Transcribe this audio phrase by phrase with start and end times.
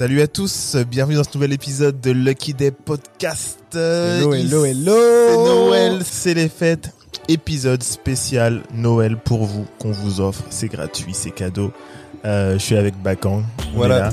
[0.00, 3.58] Salut à tous, bienvenue dans ce nouvel épisode de Lucky Day Podcast.
[3.74, 4.94] Hello, hello, hello.
[5.28, 6.94] C'est Noël, c'est les fêtes.
[7.28, 10.42] Épisode spécial Noël pour vous qu'on vous offre.
[10.48, 11.70] C'est gratuit, c'est cadeau.
[12.24, 13.42] Euh, je suis avec Bakan.
[13.74, 14.08] Voilà.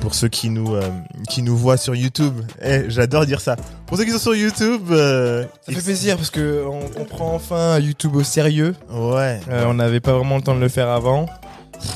[0.00, 0.82] Pour ceux qui nous euh,
[1.28, 3.54] qui nous voient sur YouTube, eh, j'adore dire ça.
[3.86, 7.32] Pour ceux qui sont sur YouTube, euh, Ça fait plaisir parce que on, on prend
[7.32, 8.74] enfin YouTube au sérieux.
[8.90, 9.38] Ouais.
[9.48, 11.26] Euh, on n'avait pas vraiment le temps de le faire avant.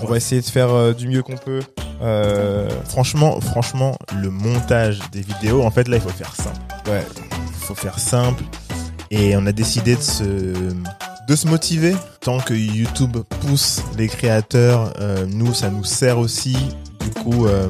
[0.03, 1.61] On va essayer de faire euh, du mieux qu'on peut.
[2.03, 6.59] Euh, Franchement, franchement, le montage des vidéos, en fait, là, il faut faire simple.
[6.91, 7.05] ouais.
[7.49, 8.43] Il faut faire simple.
[9.11, 11.95] Et on a décidé de se, de se motiver.
[12.21, 16.57] Tant que YouTube pousse les créateurs, euh, nous, ça nous sert aussi.
[17.01, 17.69] Du coup, euh,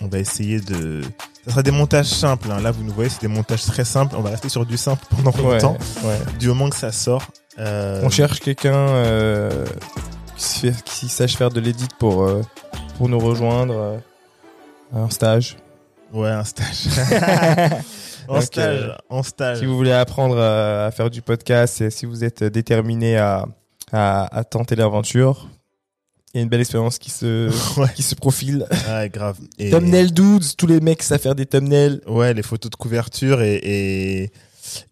[0.00, 1.02] on va essayer de...
[1.44, 2.48] Ça sera des montages simples.
[2.50, 2.60] hein.
[2.62, 4.14] Là, vous nous voyez, c'est des montages très simples.
[4.16, 5.76] On va rester sur du simple pendant longtemps.
[6.04, 6.18] ouais.
[6.38, 7.22] Du moment que ça sort.
[7.58, 8.86] On cherche quelqu'un
[10.36, 12.42] qui, sache faire de l'édit pour, euh,
[12.98, 13.74] pour nous rejoindre.
[13.74, 13.98] euh,
[14.92, 15.56] en stage.
[16.12, 16.86] Ouais, un stage.
[18.28, 18.80] en Donc, stage.
[18.82, 19.58] euh, en stage.
[19.58, 23.46] Si vous voulez apprendre à, à faire du podcast et si vous êtes déterminé à,
[23.92, 25.48] à, à tenter l'aventure,
[26.32, 27.88] il y a une belle expérience qui se, Ouais.
[27.94, 28.66] qui se profile.
[28.88, 29.38] Ouais, grave.
[29.58, 32.00] Et- Thumbnail dudes, tous les mecs savent faire des thumbnails.
[32.06, 34.32] Ouais, les photos de couverture et, et,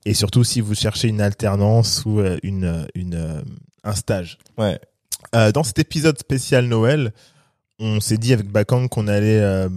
[0.04, 3.42] et surtout si vous cherchez une alternance ou une, une,
[3.84, 4.38] un stage.
[4.58, 4.80] Ouais.
[5.34, 7.12] Euh, dans cet épisode spécial Noël,
[7.78, 9.68] on s'est dit avec Bakang qu'on allait euh,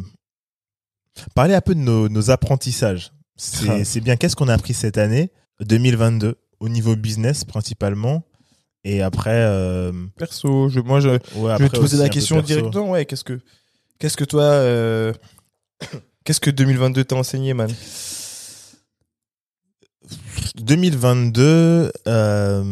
[1.33, 3.11] parler un peu de nos, nos apprentissages.
[3.37, 8.23] C'est bien, qu'est-ce qu'on a appris cette année 2022 au niveau business principalement.
[8.83, 11.19] Et après euh, Perso, je, moi, je, ouais,
[11.57, 12.91] je vais te poser la question directement.
[12.91, 13.39] Ouais, qu'est-ce que,
[13.97, 15.11] qu'est-ce que toi, euh,
[16.23, 17.71] qu'est-ce que 2022 t'a enseigné, man?
[20.57, 22.63] 2022, euh,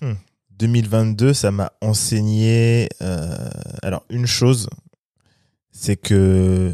[0.00, 0.14] hmm,
[0.58, 2.88] 2022, ça m'a enseigné.
[3.02, 3.48] euh,
[3.82, 4.68] alors une chose,
[5.70, 6.72] c'est que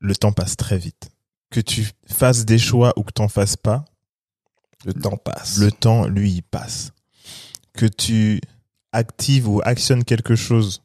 [0.00, 1.10] le temps passe très vite.
[1.50, 3.84] Que tu fasses des choix ou que t'en fasses pas,
[4.84, 5.58] Le temps passe.
[5.58, 6.92] le temps lui il passe.
[7.74, 8.40] Que tu
[8.92, 10.82] actives ou actionnes quelque chose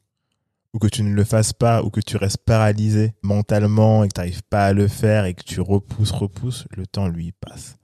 [0.74, 4.14] ou que tu ne le fasses pas ou que tu restes paralysé mentalement et que
[4.14, 7.34] tu n'arrives pas à le faire et que tu repousses, repousses, le temps lui il
[7.34, 7.78] passe.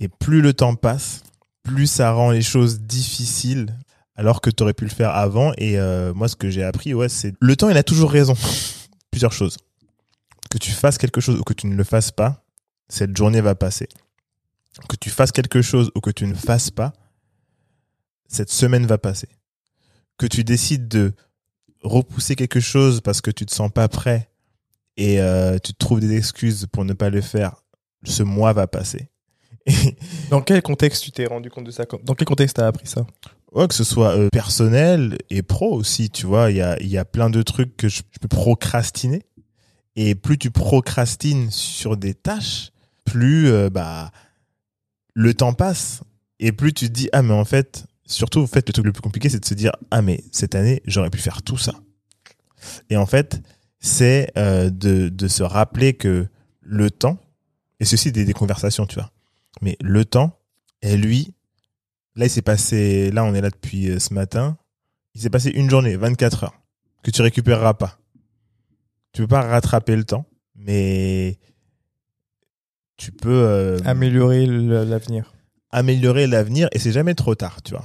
[0.00, 1.22] Et plus le temps passe,
[1.62, 3.76] plus ça rend les choses difficiles
[4.14, 5.52] alors que tu aurais pu le faire avant.
[5.56, 8.34] Et euh, moi, ce que j'ai appris, ouais, c'est le temps, il a toujours raison.
[9.10, 9.56] Plusieurs choses.
[10.50, 12.44] Que tu fasses quelque chose ou que tu ne le fasses pas,
[12.88, 13.88] cette journée va passer.
[14.88, 16.92] Que tu fasses quelque chose ou que tu ne fasses pas,
[18.26, 19.28] cette semaine va passer.
[20.18, 21.14] Que tu décides de
[21.82, 24.30] repousser quelque chose parce que tu te sens pas prêt
[24.96, 27.62] et euh, tu trouves des excuses pour ne pas le faire,
[28.04, 29.11] ce mois va passer.
[30.30, 33.06] Dans quel contexte tu t'es rendu compte de ça Dans quel contexte t'as appris ça
[33.52, 37.28] Ouais, que ce soit euh, personnel et pro aussi, tu vois, il y a, plein
[37.28, 39.22] de trucs que je, peux procrastiner.
[39.94, 42.70] Et plus tu procrastines sur des tâches,
[43.04, 44.10] plus euh, bah
[45.12, 46.00] le temps passe.
[46.40, 48.92] Et plus tu te dis, ah mais en fait, surtout en fait, le truc le
[48.92, 51.74] plus compliqué, c'est de se dire, ah mais cette année, j'aurais pu faire tout ça.
[52.88, 53.42] Et en fait,
[53.80, 56.26] c'est euh, de, se rappeler que
[56.62, 57.18] le temps,
[57.80, 59.11] et ceci des conversations, tu vois,
[59.60, 60.38] mais le temps
[60.80, 61.34] est lui,
[62.14, 64.58] Là, il s'est passé, là, on est là depuis euh, ce matin.
[65.14, 66.62] Il s'est passé une journée, 24 heures,
[67.02, 67.98] que tu récupéreras pas.
[69.12, 71.38] Tu peux pas rattraper le temps, mais
[72.96, 75.32] tu peux euh, Améliorer l'avenir.
[75.70, 77.84] améliorer l'avenir et c'est jamais trop tard, tu vois.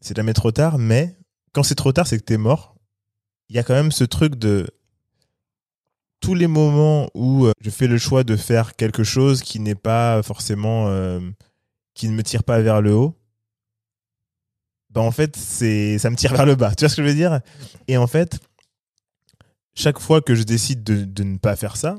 [0.00, 1.16] C'est jamais trop tard, mais
[1.52, 2.76] quand c'est trop tard, c'est que t'es mort.
[3.48, 4.66] Il y a quand même ce truc de
[6.26, 9.76] tous les moments où euh, je fais le choix de faire quelque chose qui n'est
[9.76, 11.20] pas forcément euh,
[11.94, 13.14] qui ne me tire pas vers le haut.
[14.90, 16.74] Ben en fait, c'est ça me tire vers le bas.
[16.76, 17.38] Tu vois ce que je veux dire?
[17.86, 18.40] Et en fait,
[19.76, 21.96] chaque fois que je décide de, ne pas faire ça,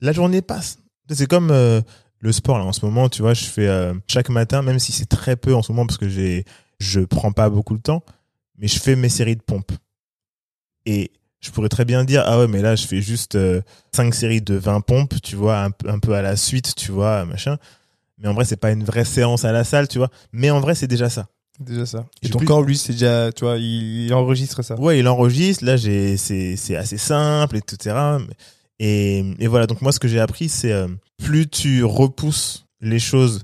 [0.00, 0.78] la journée passe.
[1.10, 1.82] C'est comme euh,
[2.20, 5.04] le sport là en ce moment, tu vois, je fais chaque matin, même si c'est
[5.04, 6.46] très peu en ce moment parce que j'ai,
[6.78, 8.02] je prends pas beaucoup de temps,
[8.56, 9.72] mais je fais mes séries de pompes.
[10.86, 11.12] Et
[11.44, 13.36] je pourrais très bien dire ah ouais mais là je fais juste
[13.94, 16.90] 5 séries de 20 pompes, tu vois, un, peu- un peu à la suite, tu
[16.92, 17.58] vois, machin.
[18.18, 20.08] Mais en vrai c'est pas une vraie séance à la salle, tu vois.
[20.32, 21.26] Mais en vrai c'est déjà ça.
[21.60, 22.06] Déjà ça.
[22.22, 24.74] Et ton plus- corps, lui, c'est déjà, tu vois, il, il enregistre ça.
[24.74, 25.64] Ouais, il enregistre.
[25.64, 27.94] Là, j'ai, c'est, c'est assez simple, etc.
[28.80, 29.68] Et, et voilà.
[29.68, 30.88] Donc moi, ce que j'ai appris, c'est euh,
[31.22, 33.40] plus tu repousses les choses,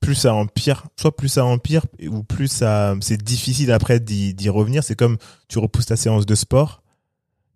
[0.00, 0.88] plus ça empire.
[1.00, 4.84] Soit plus ça empire, ou plus ça, c'est difficile après d'y revenir.
[4.84, 5.16] C'est comme
[5.48, 6.82] tu repousses ta séance de sport,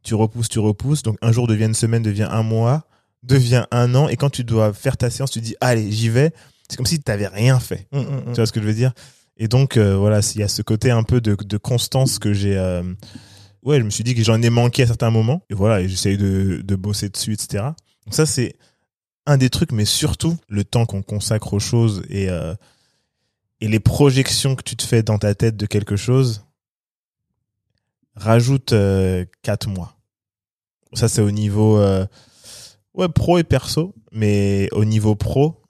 [0.02, 1.02] tu repousses, tu repousses.
[1.02, 2.86] Donc un jour devient une semaine, devient un mois,
[3.22, 4.08] devient un an.
[4.08, 6.32] Et quand tu dois faire ta séance, tu dis allez, j'y vais.
[6.68, 7.86] C'est comme si tu n'avais rien fait.
[7.92, 8.24] Hum, hum, hum.
[8.26, 8.92] Tu vois ce que je veux dire?
[9.36, 12.32] Et donc, euh, voilà, il y a ce côté un peu de, de constance que
[12.32, 12.82] j'ai euh,
[13.62, 15.44] ouais, je me suis dit que j'en ai manqué à certains moments.
[15.50, 17.64] Et voilà, et j'essaye de, de bosser dessus, etc.
[18.06, 18.56] Donc ça, c'est
[19.26, 22.54] un des trucs, mais surtout le temps qu'on consacre aux choses et, euh,
[23.60, 26.44] et les projections que tu te fais dans ta tête de quelque chose,
[28.14, 29.96] rajoute euh, 4 mois.
[30.94, 32.06] Ça, c'est au niveau euh,
[32.94, 35.62] ouais, pro et perso, mais au niveau pro,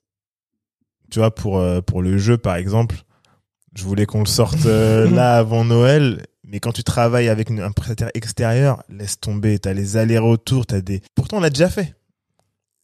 [1.10, 2.96] tu vois, pour, euh, pour le jeu, par exemple,
[3.74, 7.60] je voulais qu'on le sorte euh, là avant Noël, mais quand tu travailles avec une-
[7.60, 11.00] un prestataire extérieur, laisse tomber, t'as les allers-retours, t'as des...
[11.14, 11.94] Pourtant, on l'a déjà fait.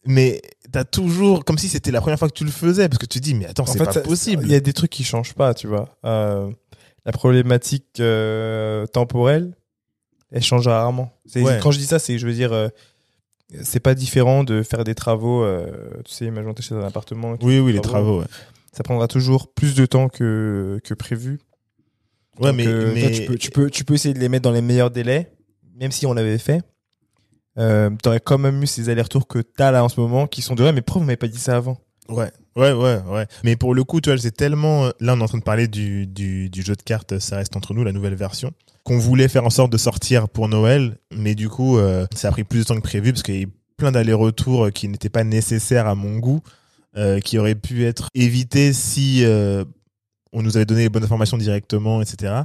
[0.05, 0.41] Mais
[0.71, 3.19] t'as toujours, comme si c'était la première fois que tu le faisais, parce que tu
[3.19, 4.43] dis, mais attends, En c'est pas ça- possible.
[4.45, 5.89] Il y a des trucs qui changent pas, tu vois.
[6.05, 6.49] Euh,
[7.09, 9.55] la problématique euh, temporelle,
[10.31, 11.11] elle change rarement.
[11.35, 11.57] Ouais.
[11.59, 12.67] Quand je dis ça, c'est, je veux dire, euh,
[13.63, 15.43] c'est pas différent de faire des travaux.
[15.43, 15.71] euh,
[16.05, 17.35] tu sais, imagine t'es chez un appartement.
[17.41, 18.27] Oui, oui, les travaux, ouais.
[18.73, 21.39] Ça prendra toujours plus de temps que, que prévu.
[22.39, 23.01] Ouais, Donc, mais, mais...
[23.01, 25.31] toi, tu, peux, tu, peux, tu peux essayer de les mettre dans les meilleurs délais,
[25.79, 26.61] même si on l'avait fait.
[27.57, 30.53] Euh, T'aurais quand même eu ces allers-retours que t'as là en ce moment qui sont
[30.53, 31.79] de là, mais pourquoi vous m'avez pas dit ça avant?
[32.07, 33.27] Ouais, ouais, ouais, ouais.
[33.43, 34.85] Mais pour le coup, tu vois, c'est tellement.
[34.85, 37.37] euh, Là, on est en train de parler du, du, du jeu de cartes Ça
[37.37, 38.51] reste entre nous, la nouvelle version,
[38.83, 40.97] qu'on voulait faire en sorte de sortir pour Noël.
[41.11, 43.39] Mais du coup, euh, ça a pris plus de temps que prévu parce qu'il y
[43.39, 46.41] a eu plein d'allers-retours euh, qui n'étaient pas nécessaires à mon goût,
[46.97, 49.63] euh, qui auraient pu être évités si euh,
[50.33, 52.41] on nous avait donné les bonnes informations directement, etc.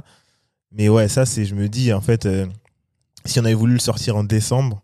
[0.71, 1.45] Mais ouais, ça, c'est.
[1.45, 2.45] Je me dis, en fait, euh,
[3.25, 4.81] si on avait voulu le sortir en décembre,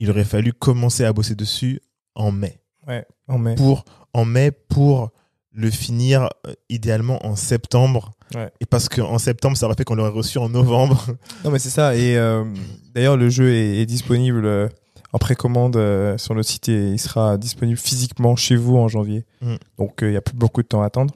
[0.00, 1.80] il aurait fallu commencer à bosser dessus
[2.14, 3.54] en mai Ouais, en mai.
[3.54, 3.84] pour
[4.14, 5.10] en mai pour
[5.54, 8.12] le finir euh, idéalement en septembre.
[8.34, 8.50] Ouais.
[8.60, 11.04] Et parce qu'en septembre, ça aurait fait qu'on l'aurait reçu en novembre.
[11.44, 11.94] Non, mais c'est ça.
[11.94, 12.44] Et euh,
[12.94, 14.68] d'ailleurs, le jeu est, est disponible euh,
[15.12, 19.24] en précommande euh, sur le site et il sera disponible physiquement chez vous en janvier.
[19.42, 19.54] Mm.
[19.78, 21.14] Donc, il y a plus beaucoup de temps à attendre.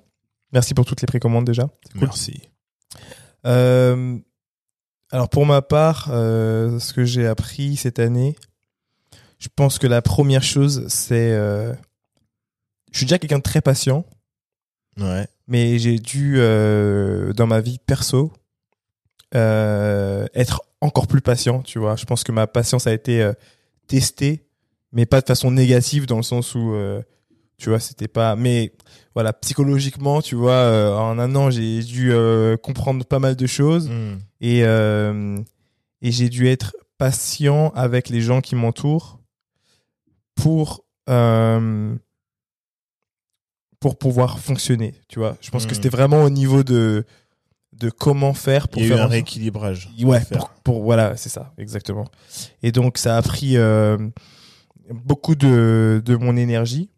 [0.52, 1.68] Merci pour toutes les précommandes déjà.
[1.92, 2.02] Cool.
[2.02, 2.42] Merci.
[5.10, 8.36] Alors, pour ma part, ce que j'ai appris cette année,
[9.38, 11.34] je pense que la première chose, c'est.
[12.92, 14.04] Je suis déjà quelqu'un de très patient.
[14.98, 15.26] Ouais.
[15.46, 18.32] mais j'ai dû euh, dans ma vie perso
[19.34, 23.32] euh, être encore plus patient tu vois je pense que ma patience a été euh,
[23.86, 24.44] testée
[24.90, 26.74] mais pas de façon négative dans le sens où
[27.58, 28.72] tu vois c'était pas mais
[29.14, 32.12] voilà psychologiquement tu vois en un an j'ai dû
[32.62, 34.18] comprendre pas mal de choses Mm.
[34.40, 34.60] et
[36.00, 39.20] et j'ai dû être patient avec les gens qui m'entourent
[40.34, 41.94] pour euh,
[43.80, 45.74] pour pouvoir fonctionner tu vois je pense que Mm.
[45.74, 47.04] c'était vraiment au niveau de
[47.74, 49.88] de comment faire pour Il y a eu faire un rééquilibrage.
[50.02, 50.38] ouais faire.
[50.38, 52.06] pour, pour- voilà c'est ça exactement
[52.62, 53.96] et donc ça a pris euh,
[54.90, 56.90] beaucoup de de mon énergie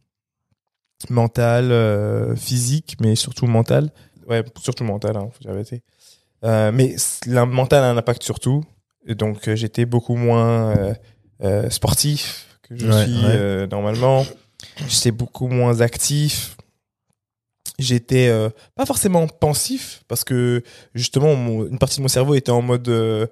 [1.09, 3.91] mentale euh, physique mais surtout mentale
[4.29, 5.83] ouais surtout mentale hein, faut vérité.
[6.45, 6.97] Euh, mais
[7.27, 8.65] la mentale a un impact sur tout
[9.07, 10.95] et donc euh, j'étais beaucoup moins euh,
[11.43, 13.33] euh, sportif que je Ouais, suis ouais.
[13.35, 14.25] euh, normalement
[14.89, 16.57] j'étais beaucoup moins actif
[17.81, 20.63] j'étais euh, pas forcément pensif parce que
[20.95, 23.27] justement mon- une partie de mon cerveau était en mode euh,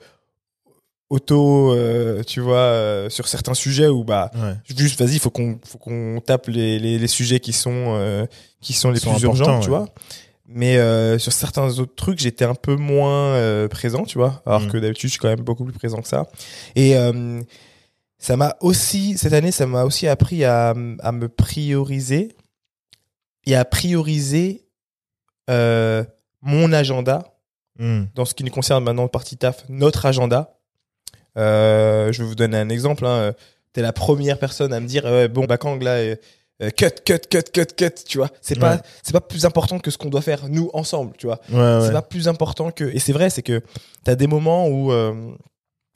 [1.10, 4.54] auto euh, tu vois sur certains sujets où bah Ouais.
[4.76, 8.26] juste vas-y faut qu'on faut qu'on tape les, les, les sujets qui sont
[8.60, 9.86] qui sont les Sont plus urgents tu vois.
[10.50, 10.76] Mais
[11.18, 14.42] sur certains autres trucs j'étais un peu moins présent tu vois.
[14.46, 14.68] Alors Mm.
[14.70, 16.26] que d'habitude je suis quand même beaucoup plus présent que ça.
[16.76, 16.94] Et
[18.18, 22.28] ça m'a aussi cette année ça m'a aussi appris à, à me prioriser
[23.48, 24.66] et à prioriser
[25.50, 26.04] euh,
[26.42, 27.34] mon agenda
[27.80, 28.06] Mm.
[28.16, 30.58] dans ce qui nous concerne maintenant partie taf notre agenda
[31.36, 33.32] euh, je vais vous donner un exemple hein.
[33.72, 36.16] t'es la première personne à me dire euh, bon bah quand là
[36.76, 39.98] cut cut cut cut cut tu vois c'est pas c'est pas plus important que ce
[39.98, 41.92] qu'on doit faire nous ensemble tu vois Ouais, c'est ouais.
[41.92, 43.62] pas plus important que et c'est vrai c'est que
[44.02, 45.14] t'as des moments où euh,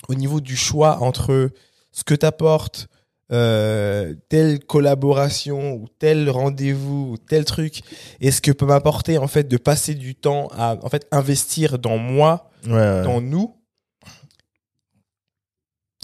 [0.08, 1.50] au niveau du choix entre
[1.90, 2.86] ce que t'apporte
[3.32, 7.80] euh, telle collaboration ou tel rendez-vous ou tel truc
[8.20, 11.78] et ce que peut m'apporter en fait de passer du temps à en fait investir
[11.78, 13.02] dans moi Ouais, ouais.
[13.02, 13.54] dans nous?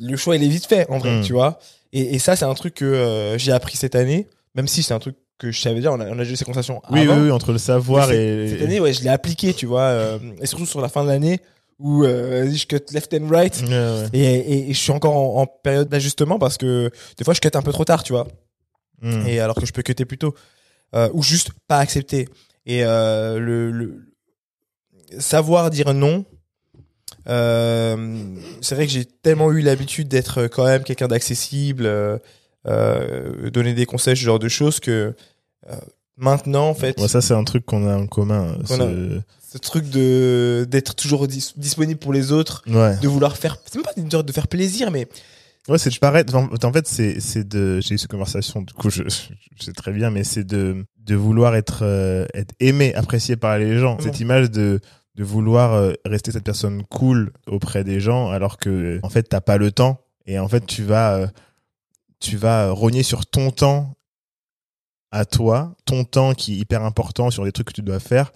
[0.01, 1.23] Le choix il est vite fait en vrai Mm.
[1.23, 1.59] tu vois?
[1.93, 4.95] Et, et ça c'est un truc que euh, j'ai appris cette année même si c'est
[4.95, 7.01] un truc que je savais déjà on a, on a déjà eu ces conversations Oui,
[7.01, 7.23] oui, avant.
[7.23, 8.49] oui, entre le savoir et.
[8.49, 11.09] Cette année, ouais, je l'ai appliqué, tu vois, euh, et surtout sur la fin de
[11.09, 11.39] l'année
[11.79, 13.57] où euh, vas-y, je cut left and right.
[13.63, 14.09] Ouais, ouais.
[14.13, 17.41] Et, et, et je suis encore en, en période d'ajustement parce que des fois je
[17.41, 18.27] cut un peu trop tard, tu vois,
[19.01, 19.27] Mm.
[19.29, 20.35] et alors que je peux cutter plus tôt,
[20.97, 22.29] euh, ou juste pas accepter.
[22.67, 24.13] Et euh, le, le
[25.21, 26.25] savoir dire non.
[27.27, 31.89] c'est vrai que j'ai tellement eu l'habitude d'être quand même quelqu'un d'accessible,
[32.65, 35.15] donner des conseils, ce genre de choses que
[36.19, 37.01] maintenant en fait.
[37.01, 38.57] Ouais, ça, c'est un truc qu'on a en commun.
[38.67, 39.21] Qu'on ce-
[39.51, 42.97] Ce truc de d'être toujours dis- disponible pour les autres, Ouais.
[42.99, 43.57] de vouloir faire.
[43.65, 45.09] C'est même pas une de faire plaisir, mais
[45.69, 46.35] Ouais, c'est de paraître.
[46.35, 47.81] En fait, c'est c'est de.
[47.81, 48.63] J'ai eu cette conversation.
[48.63, 49.03] Du coup, je,
[49.61, 53.79] sais très bien, mais c'est de de vouloir être euh, être aimé, apprécié par les
[53.79, 53.99] gens.
[54.01, 54.81] Cette image de
[55.15, 59.41] de vouloir euh, rester cette personne cool auprès des gens, alors que en fait, t'as
[59.43, 60.01] pas le temps.
[60.27, 61.27] Et en fait, tu vas euh,
[62.21, 63.95] tu vas rogner sur ton temps
[65.11, 68.33] à toi, ton temps qui est hyper important sur les trucs que tu dois faire.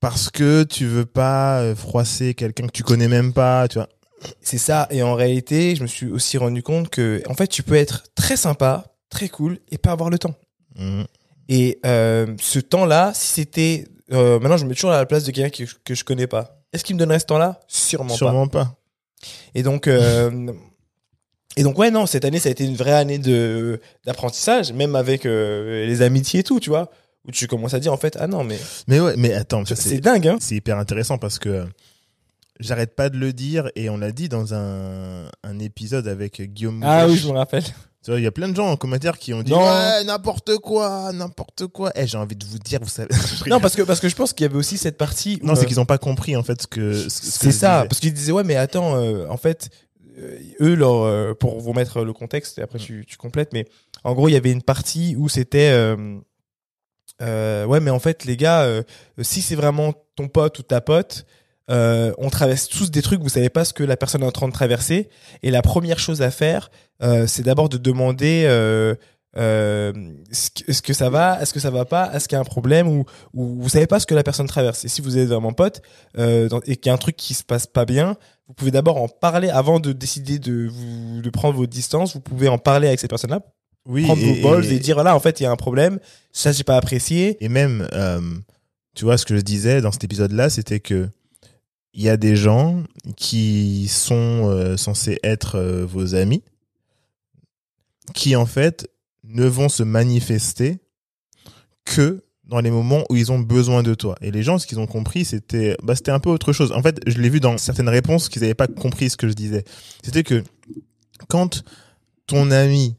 [0.00, 3.88] Parce que tu veux pas euh, froisser quelqu'un que tu connais même pas, tu vois.
[4.42, 4.86] c'est ça.
[4.90, 8.04] Et en réalité, je me suis aussi rendu compte que en fait, tu peux être
[8.14, 10.34] très sympa, très cool, et pas avoir le temps.
[10.76, 11.04] Mhm.
[11.48, 15.24] Et euh, ce temps-là, si c'était euh, maintenant, je me mets toujours à la place
[15.24, 16.60] de quelqu'un que, je- que je connais pas.
[16.74, 17.60] Est-ce qu'il me donnerait ce temps-là?
[17.68, 18.16] Sûrement, pas.
[18.16, 18.76] Sûrement pas.
[19.54, 20.52] Et donc, euh,
[21.56, 24.96] et donc ouais, non, cette année, ça a été une vraie année de d'apprentissage, même
[24.96, 26.90] avec euh, les amitiés et tout, tu vois,
[27.26, 28.58] où tu commences à dire en fait, ah non, mais
[28.88, 30.36] Mais ouais, mais attends, c'est dingue, hein.
[30.40, 31.64] c'est hyper intéressant parce que
[32.60, 36.82] j'arrête pas de le dire et on l'a dit dans un, un épisode avec Guillaume
[36.84, 37.22] Ah oui, Mougesh.
[37.24, 37.64] je me rappelle.
[38.04, 40.58] Tu vois, Il y a plein de gens en commentaire qui ont dit ouais n'importe
[40.58, 41.90] quoi, n'importe quoi.
[41.94, 43.08] Eh, j'ai envie de vous dire, vous savez.
[43.46, 45.38] Non, parce que parce que je pense qu'il y avait aussi cette partie.
[45.42, 46.92] où, non, c'est euh, qu'ils ont pas compris en fait ce que.
[46.92, 49.70] ce- ce que C'est ça, parce qu'ils disaient ouais, mais attends, euh, en fait,
[50.60, 53.66] eux, leur, euh, pour vous mettre le contexte, et après tu, complètes, mais
[54.04, 56.18] en gros, il y avait une partie où c'était euh,
[57.22, 58.82] euh, ouais, mais en fait, les gars, euh,
[59.22, 61.26] si c'est vraiment ton pote ou ta pote,
[61.70, 64.32] euh, on traverse tous des trucs, vous savez pas ce que la personne est en
[64.32, 65.08] train de traverser,
[65.42, 66.70] et la première chose à faire,
[67.02, 68.44] euh, c'est d'abord de demander.
[68.46, 68.94] Euh,
[69.36, 69.92] euh,
[70.30, 72.86] est-ce que- ça va Est-ce que ça va pas Est-ce qu'il y a un problème
[72.86, 75.52] ou, ou vous savez pas ce que la personne traverse Et si vous êtes vraiment
[75.52, 75.82] pote
[76.18, 78.16] euh, et qu'il y a un truc qui se passe pas bien,
[78.48, 82.14] vous pouvez d'abord en parler avant de décider de vous de prendre vos distances.
[82.14, 83.40] Vous pouvez en parler avec ces personnes-là,
[83.86, 85.56] Oui, prendre et, vos balls et- et, dire là en fait il y a un
[85.56, 85.98] problème,
[86.32, 87.36] ça j'ai pas apprécié.
[87.42, 88.20] Et même, euh,
[88.94, 91.08] tu vois, ce que je disais dans cet épisode-là, c'était que
[91.96, 92.82] il y a des gens
[93.16, 96.42] qui sont euh, censés être euh, vos amis,
[98.14, 98.88] qui en fait
[99.22, 100.78] ne vont se manifester
[101.84, 104.16] que dans les moments où ils ont besoin de toi.
[104.20, 106.72] Et les gens, ce qu'ils ont compris, c'était, bah, c'était un peu autre chose.
[106.72, 109.32] En fait, je l'ai vu dans certaines réponses qu'ils n'avaient pas compris ce que je
[109.32, 109.64] disais.
[110.02, 110.44] C'était que
[111.28, 111.64] quand
[112.26, 112.96] ton ami,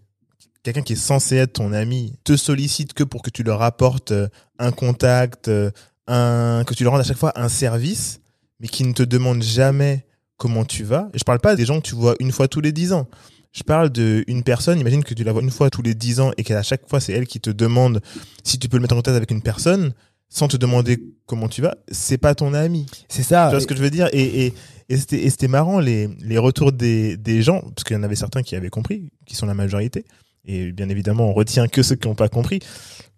[0.64, 4.12] quelqu'un qui est censé être ton ami, te sollicite que pour que tu leur apportes
[4.12, 5.70] euh, un contact, euh,
[6.08, 8.22] un, que tu leur rendes à chaque fois un service,
[8.60, 10.06] mais qui ne te demande jamais
[10.38, 11.10] comment tu vas.
[11.14, 13.08] Et je parle pas des gens que tu vois une fois tous les dix ans.
[13.56, 16.32] Je parle d'une personne, imagine que tu la vois une fois tous les dix ans
[16.38, 18.02] et qu'à chaque fois c'est elle qui te demande
[18.44, 19.94] si tu peux le mettre en contact avec une personne
[20.28, 22.86] sans te demander comment tu vas, c'est pas ton ami.
[23.08, 23.46] C'est ça.
[23.46, 24.10] Tu vois ce que je veux dire?
[24.12, 24.54] Et, et,
[24.90, 24.98] et
[25.30, 28.56] c'était marrant les, les retours des, des gens, parce qu'il y en avait certains qui
[28.56, 30.04] avaient compris, qui sont la majorité.
[30.44, 32.60] Et bien évidemment, on retient que ceux qui n'ont pas compris.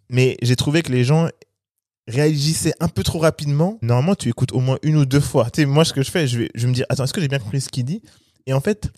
[0.09, 1.29] Mais j'ai trouvé que les gens
[2.07, 3.79] réagissaient un peu trop rapidement.
[3.81, 5.49] Normalement, tu écoutes au moins une ou deux fois.
[5.49, 7.13] Tu sais, moi, ce que je fais, je vais, je vais me dire, attends, est-ce
[7.13, 8.03] que j'ai bien compris ce qu'il dit?
[8.45, 8.91] Et en fait,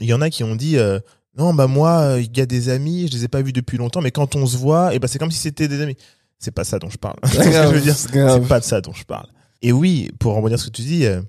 [0.00, 1.00] il y en a qui ont dit, euh,
[1.36, 3.78] non, bah moi, euh, il y a des amis, je les ai pas vus depuis
[3.78, 5.96] longtemps, mais quand on se voit, et bah c'est comme si c'était des amis.
[6.40, 7.16] C'est pas ça dont je parle.
[7.24, 7.96] C'est ce que je veux dire.
[7.96, 8.40] C'est grave.
[8.42, 9.26] C'est pas de ça dont je parle.
[9.60, 11.20] Et oui, pour rebondir sur ce que tu dis, euh,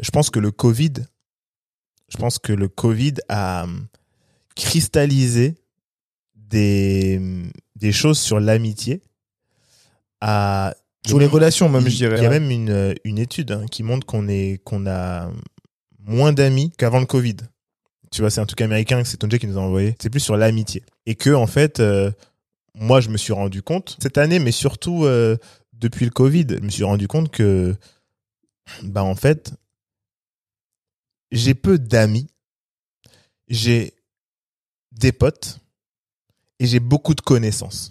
[0.00, 0.92] je pense que le Covid,
[2.08, 3.66] je pense que le Covid a
[4.54, 5.56] cristallisé
[6.36, 7.20] des,
[7.74, 9.02] des choses sur l'amitié.
[10.20, 12.16] À Sur les relations même, il, je dirais.
[12.18, 12.38] Il y a ouais.
[12.38, 15.28] même une, une étude hein, qui montre qu'on est qu'on a
[15.98, 17.36] moins d'amis qu'avant le Covid.
[18.10, 19.96] Tu vois, c'est un truc américain, c'est Tonje qui nous a envoyé.
[20.00, 20.82] C'est plus sur l'amitié.
[21.06, 22.10] Et que, en fait, euh,
[22.74, 25.36] moi, je me suis rendu compte, cette année, mais surtout euh,
[25.72, 27.74] depuis le Covid, je me suis rendu compte que,
[28.82, 29.54] bah, en fait,
[31.30, 32.28] j'ai peu d'amis,
[33.48, 33.94] j'ai
[34.92, 35.60] des potes
[36.58, 37.90] et j'ai beaucoup de connaissances.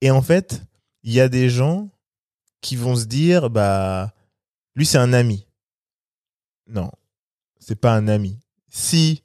[0.00, 0.62] Et en fait,
[1.02, 1.90] il y a des gens
[2.60, 4.14] qui vont se dire, bah,
[4.74, 5.46] lui, c'est un ami.
[6.66, 6.90] Non,
[7.58, 8.38] c'est pas un ami.
[8.70, 9.22] Si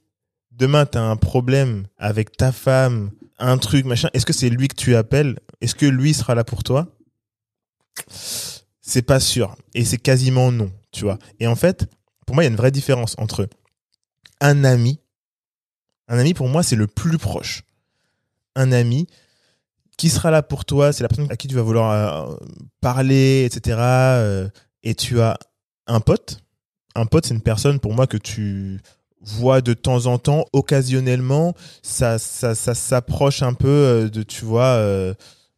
[0.52, 4.68] demain, tu as un problème avec ta femme, un truc, machin, est-ce que c'est lui
[4.68, 5.40] que tu appelles?
[5.62, 6.88] Est-ce que lui sera là pour toi?
[8.82, 9.56] C'est pas sûr.
[9.74, 11.18] Et c'est quasiment non, tu vois.
[11.40, 11.88] Et en fait,
[12.26, 13.48] pour moi, il y a une vraie différence entre
[14.42, 15.00] un ami.
[16.08, 17.64] Un ami, pour moi, c'est le plus proche.
[18.56, 19.08] Un ami
[19.98, 22.36] qui sera là pour toi, c'est la personne à qui tu vas vouloir euh,
[22.82, 23.78] parler, etc.
[23.80, 24.50] euh,
[24.84, 25.38] et tu as
[25.88, 26.40] un pote.
[26.96, 28.82] Un pote, c'est une personne pour moi que tu
[29.26, 34.46] vois de temps en temps, occasionnellement, ça, ça, ça s'approche un peu euh, de, tu
[34.46, 35.14] vois, euh,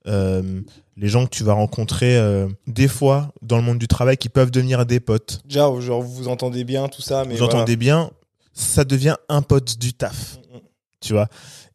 [0.07, 0.62] euh,
[0.95, 4.29] les gens que tu vas rencontrer euh, des fois dans le monde du travail qui
[4.29, 5.41] peuvent devenir des potes.
[5.45, 8.09] Déjà, genre vous entendez bien, tout ça, mais Vous entendez bien,
[8.53, 10.65] ça devient un pote du taf voilà.
[11.01, 11.27] tu vois.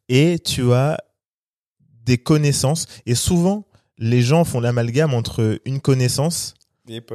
[0.09, 0.99] Et tu as
[2.05, 2.87] des connaissances.
[3.07, 3.65] Et souvent,
[3.99, 6.55] les gens font l'amalgame entre une connaissance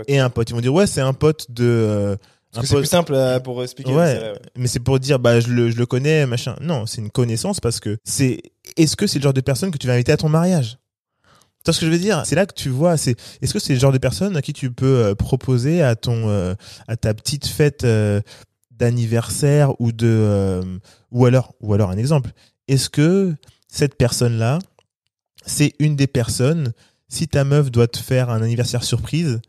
[0.07, 0.49] et un pote.
[0.49, 2.17] Ils vont dire, ouais, c'est un pote de.
[2.53, 3.91] Un Parce que c'est plus simple euh, pour expliquer.
[3.91, 4.19] Ouais.
[4.19, 4.33] ouais.
[4.55, 6.55] mais c'est pour dire, bah, je le, je le connais, machin.
[6.61, 8.41] Non, c'est une connaissance parce que c'est.
[8.77, 10.77] Est-ce que c'est le genre de personne que tu vas inviter à ton mariage?
[11.63, 12.23] Tu vois ce que je veux dire?
[12.25, 12.97] C'est là que tu vois.
[12.97, 13.15] C'est.
[13.41, 16.29] Est-ce que c'est le genre de personne à qui tu peux euh, proposer à ton,
[16.29, 16.55] euh,
[16.87, 17.85] à ta petite fête
[18.71, 20.61] d'anniversaire ou de,
[21.11, 22.31] ou alors, ou alors un exemple.
[22.67, 23.35] Est-ce que
[23.67, 24.59] cette personne-là,
[25.45, 26.73] c'est une des personnes.
[27.09, 29.39] Si ta meuf doit te faire un anniversaire surprise,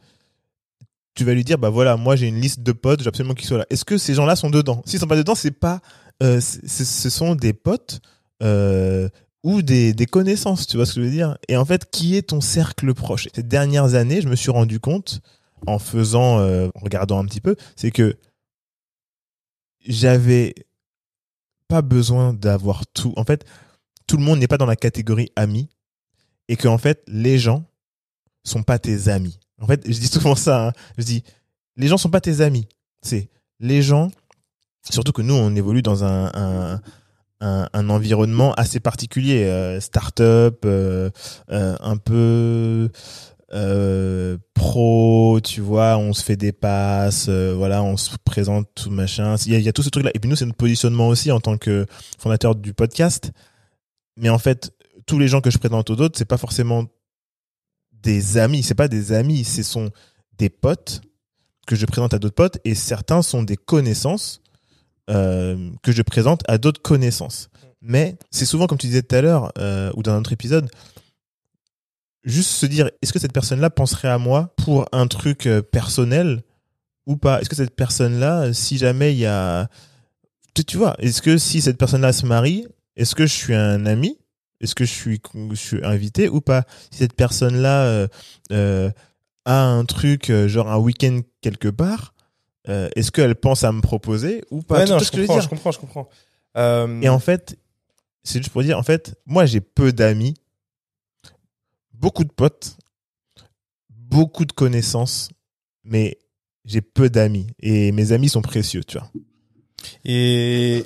[1.18, 3.48] tu vas lui dire bah voilà moi j'ai une liste de potes j'ai absolument qu'ils
[3.48, 3.66] soient là.
[3.70, 4.82] Est-ce que ces gens-là sont dedans?
[4.86, 5.80] S'ils sont pas dedans c'est pas
[6.22, 8.00] euh, ce sont des potes
[8.40, 9.08] euh,
[9.42, 11.36] ou des, des connaissances tu vois ce que je veux dire?
[11.48, 13.26] Et en fait qui est ton cercle proche?
[13.34, 15.20] Ces dernières années je me suis rendu compte
[15.66, 18.16] en faisant euh, en regardant un petit peu c'est que
[19.84, 20.54] j'avais
[21.66, 23.12] pas besoin d'avoir tout.
[23.16, 23.44] En fait
[24.06, 25.68] tout le monde n'est pas dans la catégorie amis
[26.46, 27.64] et que en fait les gens
[28.44, 29.40] sont pas tes amis.
[29.60, 30.68] En fait, je dis souvent ça.
[30.68, 30.72] hein.
[30.98, 31.22] Je dis,
[31.76, 32.68] les gens sont pas tes amis.
[33.02, 33.28] C'est
[33.60, 34.10] les gens.
[34.90, 36.80] Surtout que nous, on évolue dans un
[37.40, 41.08] un, un, environnement assez particulier, euh, start-up, euh,
[41.50, 42.90] euh, un peu
[43.52, 45.98] euh, pro, tu vois.
[45.98, 49.36] On se fait des passes, euh, voilà, on se présente tout machin.
[49.46, 50.10] Il y a, il y a tout ce truc-là.
[50.14, 51.86] Et puis nous, c'est notre positionnement aussi en tant que
[52.18, 53.30] fondateur du podcast.
[54.16, 54.72] Mais en fait,
[55.06, 56.86] tous les gens que je présente aux autres, c'est pas forcément
[58.02, 59.90] des amis, c'est pas des amis, ce sont
[60.38, 61.00] des potes
[61.66, 64.40] que je présente à d'autres potes et certains sont des connaissances
[65.10, 67.48] euh, que je présente à d'autres connaissances.
[67.80, 70.68] Mais c'est souvent, comme tu disais tout à l'heure euh, ou dans un autre épisode,
[72.24, 76.42] juste se dire est-ce que cette personne-là penserait à moi pour un truc euh, personnel
[77.06, 77.40] ou pas?
[77.40, 79.68] Est-ce que cette personne-là, si jamais il y a.
[80.54, 83.86] Tu, tu vois, est-ce que si cette personne-là se marie, est-ce que je suis un
[83.86, 84.18] ami
[84.60, 86.64] Est-ce que je suis, je suis invité ou pas?
[86.90, 88.08] Si cette personne-là euh,
[88.52, 88.90] euh,
[89.44, 92.14] a un truc, euh, genre un week-end quelque part,
[92.68, 94.80] euh, est-ce qu'elle pense à me proposer ou pas?
[94.80, 96.08] Ouais, non, je ce que je veux comprends, je comprends, je comprends.
[97.02, 97.56] Et en fait,
[98.24, 100.34] c'est juste pour dire, en fait, moi j'ai peu d'amis,
[101.92, 102.76] beaucoup de potes,
[103.90, 105.30] beaucoup de connaissances,
[105.84, 106.18] mais
[106.64, 107.46] j'ai peu d'amis.
[107.60, 109.08] Et mes amis sont précieux, tu vois.
[110.04, 110.84] Et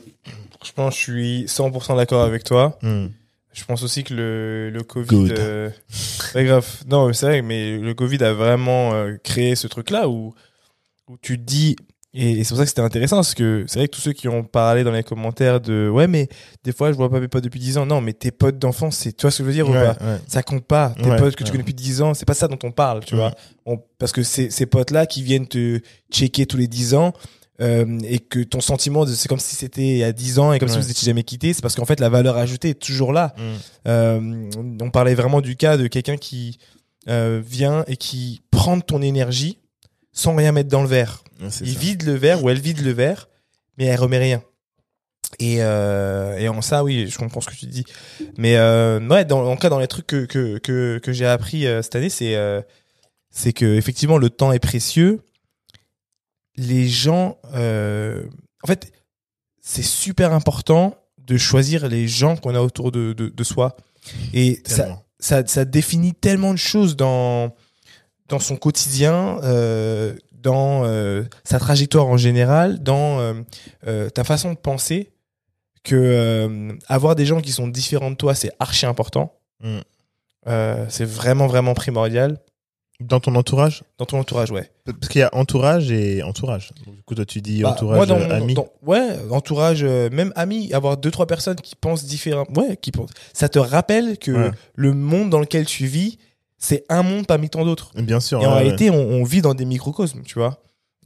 [0.56, 2.78] franchement, je suis 100% d'accord avec toi.
[2.82, 3.08] Hmm.
[3.52, 5.28] Je pense aussi que le, le Covid.
[5.38, 5.70] Euh,
[6.34, 6.66] ouais, grave.
[6.88, 10.34] Non, c'est vrai, mais le Covid a vraiment euh, créé ce truc-là où,
[11.08, 11.76] où tu te dis.
[12.14, 14.12] Et, et c'est pour ça que c'était intéressant, parce que c'est vrai que tous ceux
[14.12, 16.28] qui ont parlé dans les commentaires de ouais, mais
[16.62, 17.86] des fois je vois pas mes potes depuis 10 ans.
[17.86, 19.12] Non, mais tes potes d'enfance, c'est.
[19.16, 20.04] Tu vois ce que je veux dire ou Ouais, pas?
[20.04, 20.18] ouais.
[20.28, 20.94] Ça compte pas.
[21.02, 23.04] Tes Ouais, potes que tu connais depuis 10 ans, c'est pas ça dont on parle,
[23.04, 23.32] tu vois?
[23.66, 25.80] On- parce que ces potes-là qui viennent te
[26.12, 27.12] checker tous les 10 ans.
[27.62, 30.52] Euh, et que ton sentiment de c'est comme si c'était il y a 10 ans
[30.52, 32.74] et comme si vous étiez jamais quitté c'est parce qu'en fait la valeur ajoutée est
[32.80, 33.88] toujours là Hmm.
[33.88, 36.58] euh, on parlait vraiment du cas de quelqu'un qui
[37.08, 39.58] euh, vient et qui prend de ton énergie
[40.12, 41.24] sans rien mettre dans le verre.
[41.40, 41.78] Ouais, Il ça.
[41.80, 43.28] vide le verre ou elle vide le verre,
[43.78, 44.42] mais elle remet rien.
[45.38, 47.84] Et, et en ça, oui, je comprends ce que tu dis.
[48.36, 51.96] Mais ouais, dans, en cas, dans les trucs que, que, que, que j'ai appris cette
[51.96, 52.36] année, c'est
[53.30, 55.20] c'est que effectivement le temps est précieux.
[56.56, 58.24] Les gens, euh,
[58.62, 58.92] en fait,
[59.60, 63.76] c'est super important de choisir les gens qu'on a autour de, de, de soi.
[64.34, 67.54] Et ça, ça, ça définit tellement de choses dans,
[68.28, 73.20] dans son quotidien, euh, dans euh, sa trajectoire en général, dans
[73.86, 75.12] euh, ta façon de penser,
[75.84, 79.34] que avoir des gens qui sont différents de toi, c'est archi important.
[79.60, 79.78] Mm.
[80.88, 82.38] C'est vraiment, vraiment primordial.
[83.08, 84.70] Dans ton entourage Dans ton entourage, ouais.
[84.84, 86.70] Parce qu'il y a entourage et entourage.
[86.86, 88.54] Donc, du coup, toi, tu dis Bah, entourage moi, dans euh, mon- ami.
[88.54, 92.46] dans- ouais, entourage, euh, même amis, avoir deux, trois personnes qui pensent différemment.
[92.56, 93.10] Ouais, qui pensent.
[93.32, 94.50] Ça te rappelle que Ouais.
[94.74, 96.18] le monde dans lequel tu vis,
[96.58, 97.90] c'est un monde parmi tant d'autres.
[97.96, 98.40] Bien sûr.
[98.42, 98.62] Et en ouais, ouais.
[98.62, 100.58] réalité, on, on vit dans des microcosmes, tu vois.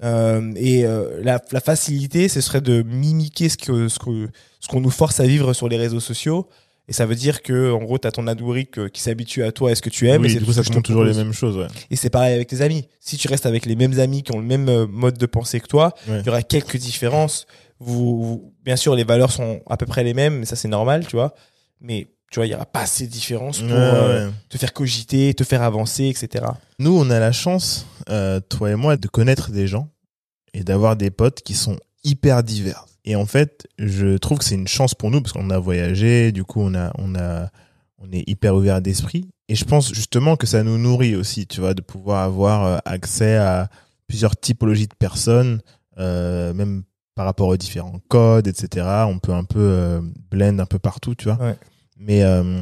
[0.05, 4.29] Euh, et euh, la, la facilité, ce serait de mimiquer ce que ce que
[4.61, 6.49] ce qu'on nous force à vivre sur les réseaux sociaux.
[6.89, 9.75] Et ça veut dire que, en gros, t'as ton algorithme qui s'habitue à toi et
[9.75, 10.23] ce que tu aimes.
[10.23, 11.57] et oui, c'est du tout coup, ça que toujours les mêmes choses.
[11.57, 11.67] Ouais.
[11.91, 12.87] Et c'est pareil avec tes amis.
[13.01, 15.59] Si tu restes avec les mêmes amis qui ont le même euh, mode de pensée
[15.61, 16.23] que toi, il Ouais.
[16.25, 17.47] y aura quelques différences.
[17.81, 20.69] Vous, vous- bien sûr, les valeurs sont à peu près les mêmes, mais ça c'est
[20.69, 21.35] normal, tu vois.
[21.81, 24.33] Mais tu vois, il y aura pas assez de différences pour Ouais, euh, ouais.
[24.49, 26.45] te faire cogiter, te faire avancer, etc.
[26.79, 29.89] Nous, on a la chance, euh, toi et moi, de connaître des gens
[30.55, 32.87] et d'avoir des potes qui sont hyper divers.
[33.07, 36.33] Et en fait, je trouve que c'est une chance pour nous parce qu'on a voyagé,
[36.33, 37.49] du coup, on a, on a,
[37.99, 39.31] on est hyper ouvert d'esprit.
[39.49, 42.79] Et je pense justement que ça nous nourrit aussi, tu vois, de pouvoir avoir euh,
[42.85, 43.71] accès à
[44.09, 45.61] plusieurs typologies de personnes,
[45.99, 46.83] euh, même
[47.15, 48.87] par rapport aux différents codes, etc.
[49.07, 51.39] On peut un peu euh, blend un peu partout, tu vois.
[51.41, 51.57] Ouais.
[51.97, 52.61] Mais, euh,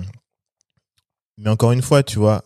[1.38, 2.44] Mais encore une fois, tu vois,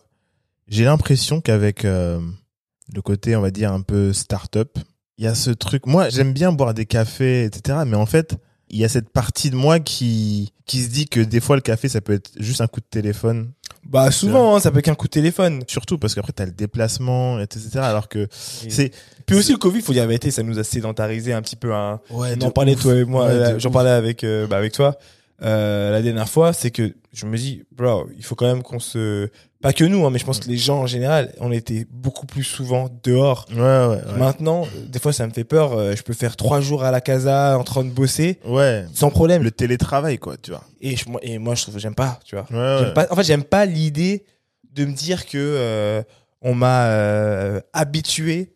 [0.67, 4.79] j'ai l'impression qu'avec le côté, on va dire, un peu start-up,
[5.19, 5.85] il y a ce truc.
[5.85, 7.79] Moi, j'aime bien boire des cafés, etc.
[7.85, 8.37] Mais en fait,
[8.69, 11.61] il y a cette partie de moi qui, qui se dit que des fois, le
[11.61, 13.51] café, ça peut être juste un coup de téléphone.
[13.83, 15.61] Bah souvent, hein, ça peut qu'un coup de téléphone.
[15.67, 17.79] Surtout parce qu'après, tu as le déplacement, etc.
[17.79, 18.91] Alors que c'est.
[19.25, 21.73] Puis aussi, le Covid, faut dire la vérité, ça nous a sédentarisé un petit peu.
[21.73, 21.99] Hein.
[22.09, 24.97] Ouais, On en parlait, toi et moi, Ouais, j'en parlais avec, euh, bah, avec toi
[25.41, 28.79] euh, la dernière fois, c'est que je me dis, bro, il faut quand même qu'on
[28.79, 29.29] se...
[29.61, 32.25] Pas que nous, hein, mais je pense que les gens en général, on était beaucoup
[32.25, 33.45] plus souvent dehors.
[33.51, 34.17] Ouais, ouais, ouais.
[34.17, 35.73] Maintenant, des fois, ça me fait peur.
[35.73, 38.85] euh, Je peux faire trois jours à la casa en train de bosser Ouais.
[38.93, 39.43] sans problème.
[39.43, 40.63] Le télétravail, quoi, tu vois.
[40.79, 42.45] Et, je, moi- et moi, je trouve, j'aime pas, tu vois.
[42.51, 42.93] Ouais, J'aime ouais.
[42.93, 44.23] pas- en fait, j'aime pas l'idée
[44.71, 46.03] de me dire que euh,
[46.41, 48.53] on m'a euh, habitué.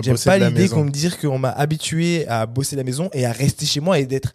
[0.00, 3.32] J'aime pas l'idée qu'on me dise qu'on m'a habitué à bosser la maison et à
[3.32, 4.34] rester chez moi et d'être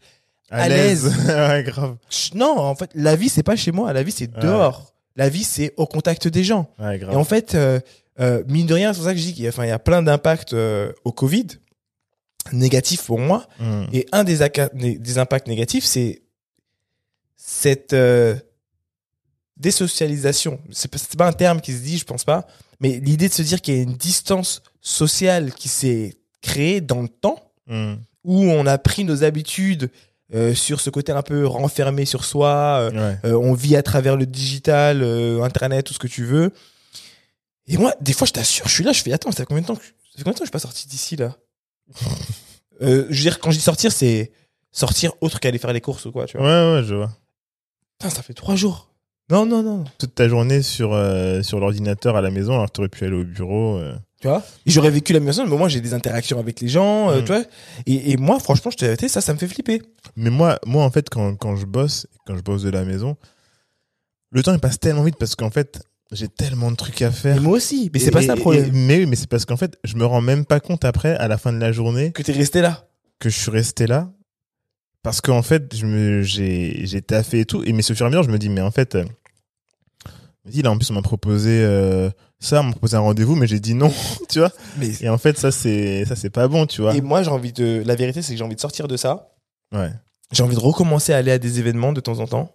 [0.52, 1.06] À l'aise.
[1.28, 1.98] ouais, grave.
[2.34, 3.92] Non, en fait, la vie, c'est pas chez moi.
[3.94, 4.42] La vie, c'est Ouais.
[4.42, 4.94] dehors.
[5.16, 6.70] La vie, c'est au contact des gens.
[6.80, 7.14] Ouais, grave.
[7.14, 7.80] Et en fait, euh,
[8.20, 9.70] euh, mine de rien, c'est pour ça que je dis qu'il y a, enfin, il
[9.70, 11.48] y a plein d'impacts euh, au Covid,
[12.52, 13.48] négatifs pour moi.
[13.60, 13.86] Hmm.
[13.94, 14.40] Et un des,
[15.00, 16.22] des impacts négatifs, c'est
[17.38, 17.96] cette
[19.58, 20.60] désocialisation.
[20.72, 22.46] C'est pas, pas un terme qui se dit, je pense pas.
[22.82, 27.02] Mais l'idée de se dire qu'il y a une distance sociale qui s'est créée dans
[27.02, 27.96] le temps Hmm.
[28.24, 29.90] où on a pris nos habitudes
[30.34, 32.80] euh, sur ce côté un peu renfermé sur soi.
[32.82, 33.20] euh, Ouais.
[33.26, 35.04] euh, on vit à travers le digital,
[35.44, 36.52] internet, tout ce que tu veux.
[37.68, 39.62] Et moi, des fois, je t'assure, je suis là, je fais attends, ça fait combien
[39.62, 41.36] de temps que, ça fait combien de temps que je suis pas sorti d'ici là?
[42.82, 44.32] Je veux dire, quand je dis sortir, c'est
[44.72, 46.46] sortir autre qu'aller faire les courses ou quoi, tu vois.
[46.46, 47.10] Ouais, ouais, je vois.
[47.98, 48.90] Putain, ça fait trois jours.
[49.30, 49.86] Non, non, non.
[49.98, 53.16] Toute ta journée sur, euh, sur l'ordinateur à la maison, alors que t'aurais pu aller
[53.16, 53.78] au bureau.
[53.78, 53.96] euh.
[54.22, 54.44] Tu vois?
[54.66, 57.20] Et j'aurais vécu la même chose, mais moi, j'ai des interactions avec les gens, euh,
[57.22, 57.24] Mm.
[57.26, 57.44] tu vois?
[57.86, 59.82] Et, et moi, franchement, je t'ai ça, ça me fait flipper.
[60.16, 63.18] Mais moi, moi, en fait, quand, quand je bosse, quand je bosse de la maison,
[64.32, 67.12] le temps il passe tellement vite parce qu'en fait, j'ai tellement de trucs à Et
[67.12, 67.42] faire.
[67.42, 68.66] moi aussi, mais c'est Et- pas ça et- le problème.
[68.66, 71.16] et- mais oui, mais c'est parce qu'en fait, je me rends même pas compte après,
[71.18, 72.88] à la fin de la journée, Que t'es resté là.
[73.20, 74.12] que je suis resté là.
[75.04, 77.64] Parce qu'en fait, je me, j'ai, j'ai taffé et tout.
[77.64, 79.06] Et mais ce fur et à mesure, je me dis, mais en fait, euh,
[80.64, 82.10] là, en plus, on m'a proposé euh,
[82.46, 83.92] ça, on m'a proposé un rendez-vous, mais j'ai dit non,
[84.30, 84.52] tu vois.
[84.78, 86.96] Mais Et en fait, ça, c'est, ça, c'est pas bon, tu vois.
[86.96, 87.84] Et moi, j'ai envie de.
[87.86, 89.30] La vérité, c'est que j'ai envie de sortir de ça.
[89.74, 89.90] Ouais.
[90.32, 92.52] J'ai envie de recommencer à aller à des événements de temps en temps.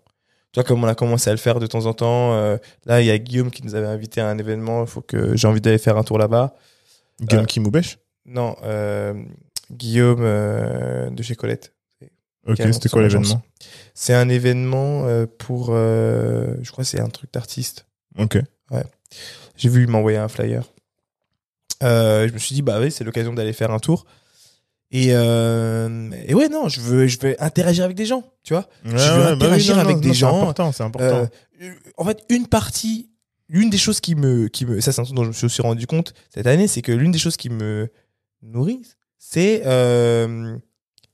[0.52, 2.32] Tu vois, comme on a commencé à le faire de temps en temps.
[2.34, 4.84] euh, là, il y a Guillaume qui nous avait invité à un événement.
[4.86, 6.54] Faut que j'ai envie d'aller faire un tour là-bas.
[7.20, 9.14] Guillaume Euh, Kimoubèche Non, euh,
[9.70, 11.72] Guillaume euh, de chez Colette.
[12.48, 13.42] Ok, c'était quoi l'événement?
[13.94, 15.04] C'est un événement
[15.38, 15.68] pour.
[15.70, 17.86] euh, je crois que c'est un truc d'artiste.
[18.18, 18.38] Ok.
[19.60, 20.64] J'ai vu lui m'envoyer un flyer.
[21.82, 24.04] Euh, je me suis dit, bah oui, c'est l'occasion d'aller faire un tour.
[24.90, 28.66] Et, euh, et ouais, non, je veux, je veux interagir avec des gens, tu vois.
[28.84, 30.30] Ouais, veux ouais, bah oui, interagir non, avec non, des non, gens.
[30.32, 31.28] C'est important, c'est important.
[31.62, 33.10] Euh, en fait, une partie,
[33.48, 35.44] l'une des choses qui me, qui me, ça c'est un truc dont je me suis
[35.46, 37.88] aussi rendu compte cette année, c'est que l'une des choses qui me
[38.42, 38.82] nourrit,
[39.18, 39.62] c'est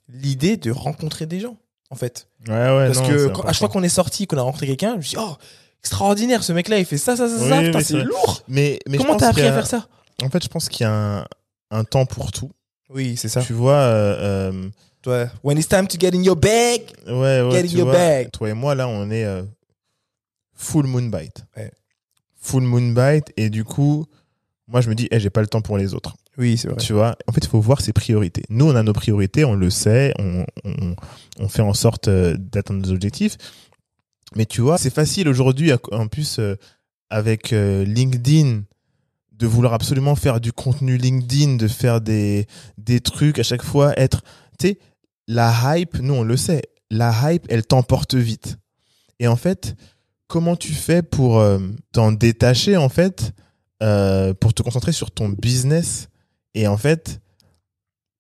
[0.09, 1.57] l'idée de rencontrer des gens,
[1.91, 2.29] en fait.
[2.49, 4.67] ouais, ouais, Parce non, que quand- à chaque fois qu'on est sorti, qu'on a rencontré
[4.67, 5.37] quelqu'un, je me suis dit, oh,
[5.87, 8.43] extraordinaire, ce mec-là, il fait ça, ça, ça, Oui, ça, putain, c'est lourd.
[8.49, 9.87] Mais, mais Comment t'as appris à a- faire ça?
[10.23, 11.27] En fait, je pense qu'il y a un,
[11.71, 12.51] un temps pour tout.
[12.91, 13.41] Oui, c'est ça.
[13.43, 14.69] Tu vois, euh, euh,
[15.03, 16.83] Toi, when it's time to get in your bag.
[17.07, 18.31] ouais, ouais, Get in your vois, bag.
[18.33, 19.43] toi et moi, là, on est euh,
[20.55, 21.45] full moonbite.
[21.57, 21.71] Ouais.
[22.41, 24.07] Full moonbite, et du coup,
[24.69, 26.15] moi, je me dis, eh, j'ai pas le temps pour les autres.
[26.39, 26.77] Oui, c'est vrai.
[26.79, 28.43] Tu vois, en fait, il faut voir ses priorités.
[28.51, 30.95] Nous, on a nos priorités, on le sait, on, on,
[31.39, 33.37] on fait en sorte euh, d'atteindre nos objectifs.
[34.35, 36.57] Mais tu vois, c'est facile aujourd'hui, en plus, euh,
[37.11, 38.63] avec euh, LinkedIn,
[39.33, 42.47] de vouloir absolument faire du contenu LinkedIn, de faire des,
[42.79, 44.23] des trucs à chaque fois, être.
[44.59, 44.79] Tu sais,
[45.29, 48.59] la hype, nous, on le sait, la hype, elle t'emporte vite.
[49.19, 49.77] Et en fait,
[50.27, 51.59] comment tu fais pour euh,
[51.93, 53.33] t'en détacher, en fait,
[54.41, 56.09] pour te concentrer sur ton business?
[56.55, 57.21] Et en fait,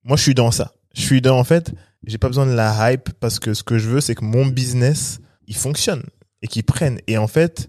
[0.05, 0.75] moi, je suis dans ça.
[0.95, 1.73] Je suis dans, en fait,
[2.07, 4.47] j'ai pas besoin de la hype parce que ce que je veux, c'est que mon
[4.47, 6.03] business, il fonctionne
[6.43, 6.99] et qu'il prenne.
[7.07, 7.69] Et en fait,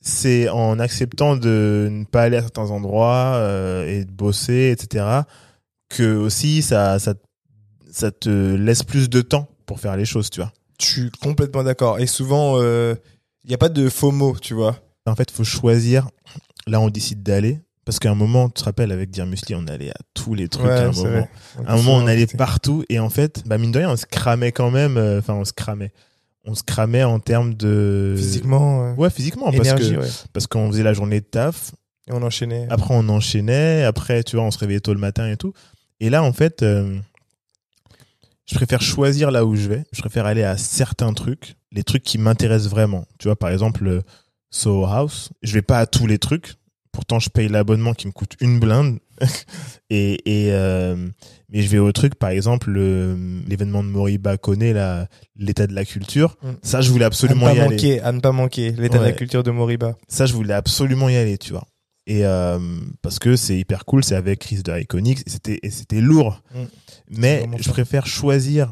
[0.00, 5.04] c'est en acceptant de ne pas aller à certains endroits euh, et de bosser, etc.,
[5.88, 7.14] que aussi ça, ça,
[7.90, 10.52] ça te laisse plus de temps pour faire les choses, tu vois.
[10.80, 11.98] Je suis complètement d'accord.
[12.00, 12.96] Et souvent, il
[13.48, 14.76] n'y a pas de faux mots, tu vois.
[15.06, 16.08] En fait, faut choisir.
[16.66, 17.60] Là, on décide d'aller.
[17.84, 20.48] Parce qu'à un moment, tu te rappelles, avec Dear Musli, on allait à tous les
[20.48, 21.08] trucs à un moment.
[21.08, 21.28] vrai.
[21.64, 24.06] À un moment, on allait partout et en fait, bah mine de rien, on se
[24.06, 24.96] cramait quand même.
[24.96, 25.92] euh, Enfin, on se cramait.
[26.46, 30.08] On se cramait en termes de Physiquement, euh, Ouais, physiquement, parce que ouais.
[30.32, 31.72] parce qu'on faisait la journée de taf.
[32.08, 32.68] Et on enchaînait.
[32.70, 33.82] Après, on enchaînait.
[33.82, 35.52] Après, tu vois, on se réveillait tôt le matin et tout.
[35.98, 36.96] Et là, en fait, euh,
[38.48, 39.84] je préfère choisir là où je vais.
[39.92, 43.06] Je préfère aller à certains trucs, les trucs qui m'intéressent vraiment.
[43.18, 44.02] Tu vois, par exemple, le
[44.50, 45.30] Soho House.
[45.42, 46.54] Je vais pas à tous les trucs.
[46.96, 49.00] Pourtant, je paye l'abonnement qui me coûte une blinde.
[49.90, 50.96] et, et euh,
[51.50, 55.06] mais je vais au truc, par exemple, le- l'événement de Moriba connaît la
[55.36, 56.38] l'état de la culture.
[56.42, 56.48] Mm.
[56.62, 58.00] Ça, je voulais À ne absolument pas y aller.
[58.00, 58.70] à ne pas manquer.
[58.72, 59.94] L'état de la culture de Moriba.
[60.08, 61.66] Ça, je voulais absolument y aller, tu vois.
[62.06, 62.58] Et euh,
[63.02, 65.20] parce que c'est hyper cool, c'est avec Chris de Iconics,
[65.62, 66.42] et c'était lourd.
[66.54, 66.58] Mm.
[67.10, 68.70] Mais je préfère choisir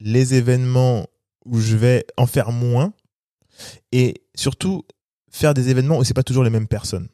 [0.00, 1.06] les événements
[1.46, 2.92] où je vais en faire moins
[3.90, 4.82] et surtout
[5.30, 7.08] faire des événements où c'est pas toujours les mêmes personnes.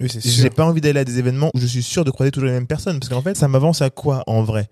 [0.00, 2.30] Oui, c'est J'ai pas envie d'aller à des événements où je suis sûr de croiser
[2.30, 4.68] toujours les mêmes personnes parce qu'en fait, ça m'avance à quoi en vrai?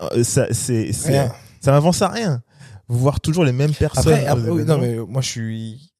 [0.00, 1.32] Euh, Ça c'est ça
[1.66, 2.42] m'avance à rien.
[2.88, 4.12] Voir toujours les mêmes personnes.
[4.12, 5.92] Après, aux après, oui, non, mais moi, je suis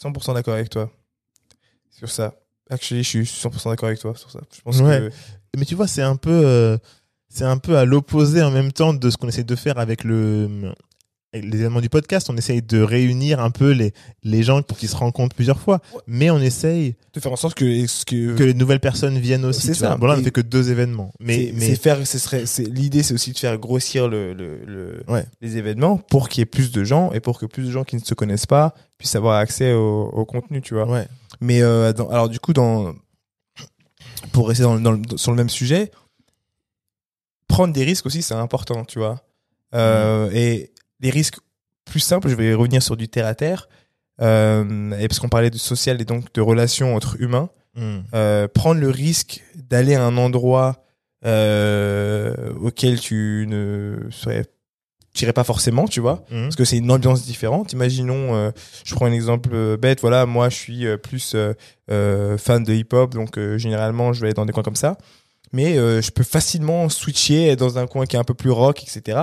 [0.00, 0.90] 100% d'accord avec toi
[1.90, 2.34] sur ça.
[2.70, 4.40] Actually, je suis 100% d'accord avec toi sur ça.
[4.54, 5.08] Je pense Ouais.
[5.10, 6.76] que mais tu vois, c'est un peu, euh,
[7.28, 10.04] c'est un peu à l'opposé en même temps de ce qu'on essaie de faire avec
[10.04, 10.72] le,
[11.34, 12.28] les événements du podcast.
[12.30, 15.80] On essaye de réunir un peu les, les gens pour qu'ils se rencontrent plusieurs fois.
[15.94, 16.00] Ouais.
[16.06, 17.64] Mais on essaye de faire en sorte que,
[18.04, 19.60] que, que les nouvelles personnes viennent aussi.
[19.66, 19.88] C'est vois.
[19.88, 19.96] ça.
[19.96, 21.12] Bon, là, on ne fait que deux événements.
[21.20, 24.32] Mais, c'est mais c'est faire, ce serait, c'est l'idée, c'est aussi de faire grossir le,
[24.32, 25.24] le, le- Ouais.
[25.42, 27.84] les événements pour qu'il y ait plus de gens et pour que plus de gens
[27.84, 30.86] qui ne se connaissent pas puissent avoir accès au, au contenu, tu vois.
[30.88, 31.06] ouais.
[31.40, 32.94] Mais euh, dans- alors du coup, dans
[34.32, 35.90] pour rester dans, sur le même sujet,
[37.48, 39.22] prendre des risques aussi, c'est important, tu vois.
[39.74, 41.36] Euh, Et les risques
[41.84, 43.68] plus simples, je vais revenir sur du terre à terre,
[44.20, 47.98] euh, et parce qu'on parlait de social et donc de relations entre humains, Mm.
[48.14, 50.82] euh, prendre le risque d'aller à un endroit
[51.24, 54.46] euh, auquel tu ne serais
[55.14, 56.42] t'irais pas forcément, tu vois Mm.
[56.44, 57.72] parce que c'est une ambiance différente.
[57.72, 58.52] Imaginons,
[58.84, 61.34] je prends un exemple bête, voilà, moi je suis plus
[61.88, 64.96] fan de hip-hop, donc généralement je vais aller dans des coins comme ça,
[65.52, 68.82] mais je peux facilement switcher être dans un coin qui est un peu plus rock,
[68.82, 69.18] etc.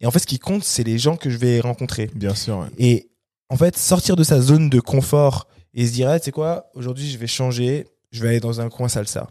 [0.00, 2.10] Et en fait, ce qui compte, c'est les gens que je vais rencontrer.
[2.14, 2.58] Bien sûr.
[2.58, 2.68] ouais.
[2.78, 3.10] Et
[3.48, 6.70] en fait, sortir de sa zone de confort et se dire, ah, tu sais quoi,
[6.74, 9.28] aujourd'hui je vais changer, je vais aller dans un coin salsa.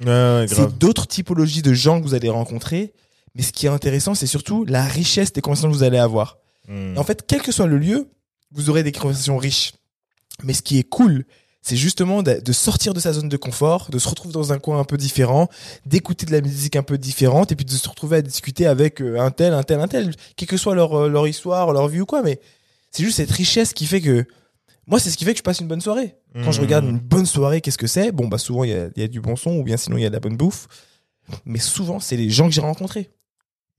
[0.00, 0.46] Ouais, ouais.
[0.48, 2.92] C'est d'autres typologies de gens que vous allez rencontrer,
[3.34, 6.38] mais ce qui est intéressant, c'est surtout la richesse des conversations que vous allez avoir.
[6.68, 6.94] Mm.
[6.94, 8.08] Et en fait, quel que soit le lieu,
[8.52, 9.72] vous aurez des conversations riches.
[10.42, 11.24] Mais ce qui est cool,
[11.66, 14.58] c'est justement de, de sortir de sa zone de confort, de se retrouver dans un
[14.58, 15.48] coin un peu différent,
[15.86, 19.00] d'écouter de la musique un peu différente, et puis de se retrouver à discuter avec
[19.00, 21.88] euh, un tel, un tel, un tel, quelle que soit leur, euh, leur histoire, leur
[21.88, 22.22] vie ou quoi.
[22.22, 22.38] Mais
[22.90, 24.26] c'est juste cette richesse qui fait que.
[24.86, 26.14] Moi, c'est ce qui fait que je passe une bonne soirée.
[26.44, 26.64] Quand je Mm.
[26.64, 28.12] regarde une bonne soirée, qu'est-ce que c'est?
[28.12, 30.02] Bon, bah souvent, il y a, y a du bon son, ou bien sinon, il
[30.02, 30.68] y a de la bonne bouffe.
[31.46, 33.08] Mais souvent, c'est les gens que j'ai rencontrés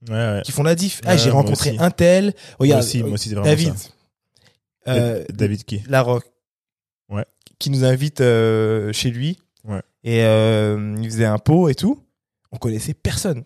[0.08, 0.42] Ouais, ouais.
[0.44, 1.00] qui font la diff.
[1.04, 1.78] Ah, Ouais, j'ai rencontré aussi.
[1.80, 2.34] un tel.
[2.58, 3.74] Regarde, moi aussi, moi aussi, David.
[3.78, 3.88] ça.
[4.88, 5.82] Euh, David qui?
[5.88, 6.24] La Rock.
[7.08, 7.24] Ouais.
[7.58, 9.38] Qui nous invite euh, chez lui.
[9.64, 9.82] Ouais.
[10.04, 12.02] Et euh, il faisait un pot et tout.
[12.52, 13.44] On connaissait personne.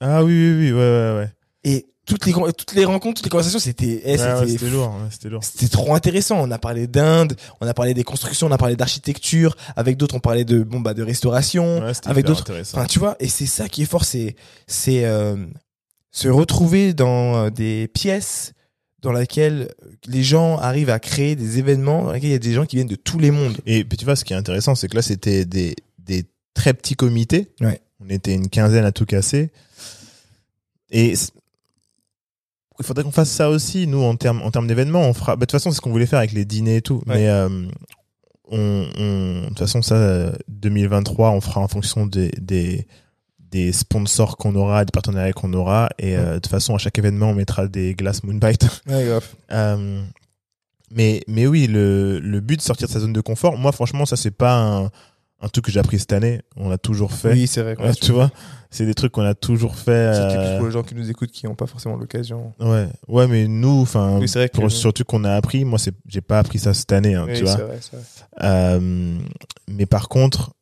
[0.00, 1.32] Ah oui, oui, oui, ouais, ouais, ouais.
[1.64, 4.88] Et toutes les, toutes les rencontres, toutes les conversations, c'était eh, Ouais, ouais, c'était lourd,
[4.88, 5.42] ouais, c'était lourd.
[5.42, 6.36] c'était trop intéressant.
[6.42, 9.56] On a parlé d'Inde, on a parlé des constructions, on a parlé d'architecture.
[9.76, 11.80] Avec d'autres, on parlait de bon bah de restauration.
[11.82, 12.76] Ouais, c'était avec d'autres- intéressant.
[12.78, 14.36] Enfin, tu vois, et c'est ça qui est fort, c'est
[14.66, 15.36] c'est euh,
[16.10, 18.52] se retrouver dans des pièces
[19.04, 19.72] dans lesquelles
[20.06, 22.76] les gens arrivent à créer des événements dans lesquels il y a des gens qui
[22.76, 23.56] viennent de tous les mondes.
[23.66, 26.74] Et puis tu vois, ce qui est intéressant, c'est que là, c'était des, des très
[26.74, 27.52] petits comités.
[27.60, 27.80] Ouais.
[28.00, 29.50] On était une quinzaine à tout casser.
[30.90, 31.12] Et
[32.80, 35.02] il faudrait qu'on fasse ça aussi, nous, en termes en termes d'événements.
[35.02, 35.36] On fera.
[35.36, 37.02] bah, de toute façon, c'est ce qu'on voulait faire avec les dîners et tout.
[37.06, 37.16] Ouais.
[37.16, 37.48] Mais euh,
[38.48, 42.86] on, on- de toute façon, ça, euh, 2023, on fera en fonction des, des,
[43.54, 45.88] des sponsors qu'on aura, des partenariats qu'on aura.
[46.00, 48.66] Et euh, de toute façon, à chaque événement, on mettra des glaces Moonbite.
[48.88, 49.06] Ouais.
[49.52, 50.02] Euh,
[50.90, 54.06] mais, mais oui, le, le but de sortir de sa zone de confort, moi, franchement,
[54.06, 54.84] ça, c'est pas un,
[55.40, 56.40] un truc que j'ai appris cette année.
[56.56, 57.32] On l'a toujours fait.
[57.32, 57.76] Oui, c'est vrai.
[57.80, 58.30] Ouais, tu vois,
[58.70, 59.90] c'est des trucs qu'on a toujours fait.
[59.92, 62.52] Euh, pour les gens qui nous écoutent qui n'ont pas forcément l'occasion.
[62.58, 66.40] Ouais, ouais, mais nous, enfin, Oui, que- pour surtout qu'on a appris, moi, j'ai pas
[66.40, 67.54] appris ça cette année, hein, Oui, tu vois.
[67.56, 68.04] c'est vrai, c'est vrai.
[68.42, 69.18] Euh,
[69.68, 70.52] mais par contre,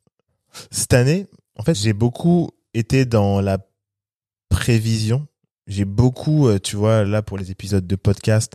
[0.71, 1.27] cette année,
[1.59, 3.59] en fait, j'ai beaucoup été dans la
[4.49, 5.27] prévision.
[5.67, 8.55] J'ai beaucoup, euh, tu vois, là pour les épisodes de podcast,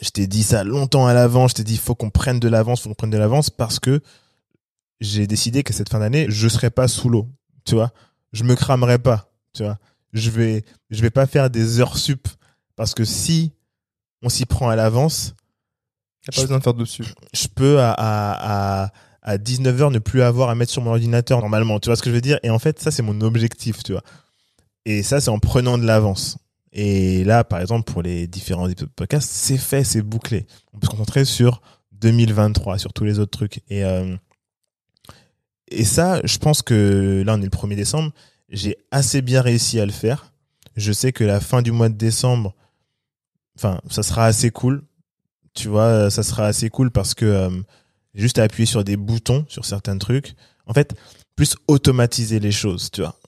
[0.00, 1.52] je t'ai dit ça longtemps à l'avance.
[1.52, 4.00] Je t'ai dit, faut qu'on prenne de l'avance, faut qu'on prenne de l'avance parce que
[5.00, 7.28] j'ai décidé que cette fin d'année, je serai pas sous l'eau,
[7.64, 7.92] tu vois.
[8.32, 9.78] Je me cramerai pas, tu vois.
[10.12, 12.28] Je vais, je vais pas faire des heures sup
[12.76, 13.52] parce que si
[14.22, 15.34] on s'y prend à l'avance,
[16.34, 17.04] pas besoin de faire dessus.
[17.34, 18.92] je peux à, à, à,
[19.24, 21.80] à 19h ne plus avoir à mettre sur mon ordinateur normalement.
[21.80, 22.38] Tu vois ce que je veux dire?
[22.42, 24.02] Et en fait, ça, c'est mon objectif, tu vois.
[24.84, 26.36] Et ça, c'est en prenant de l'avance.
[26.72, 30.46] Et là, par exemple, pour les différents épisodes de podcast, c'est fait, c'est bouclé.
[30.72, 33.62] On peut se concentrer sur 2023, sur tous les autres trucs.
[33.70, 34.14] Et, euh,
[35.68, 38.12] et ça, je pense que là, on est le 1er décembre.
[38.50, 40.32] J'ai assez bien réussi à le faire.
[40.76, 42.54] je sais que la fin du mois de décembre,
[43.56, 44.82] enfin, ça sera assez cool.
[45.54, 47.50] Tu vois, ça sera assez cool parce que euh,
[48.14, 50.34] juste à appuyer sur des boutons sur certains trucs.
[50.66, 50.94] En fait,
[51.36, 53.18] plus automatiser les choses, tu vois.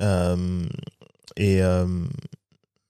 [0.00, 0.64] Euh,
[1.36, 1.86] et euh,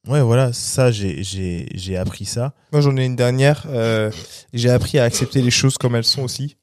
[0.07, 2.55] ouais, voilà, ça, j'ai j'ai j'ai appris ça.
[2.73, 3.65] Moi, j'en ai une dernière.
[3.69, 4.11] euh,
[4.53, 6.57] j'ai appris à accepter les choses comme elles sont aussi.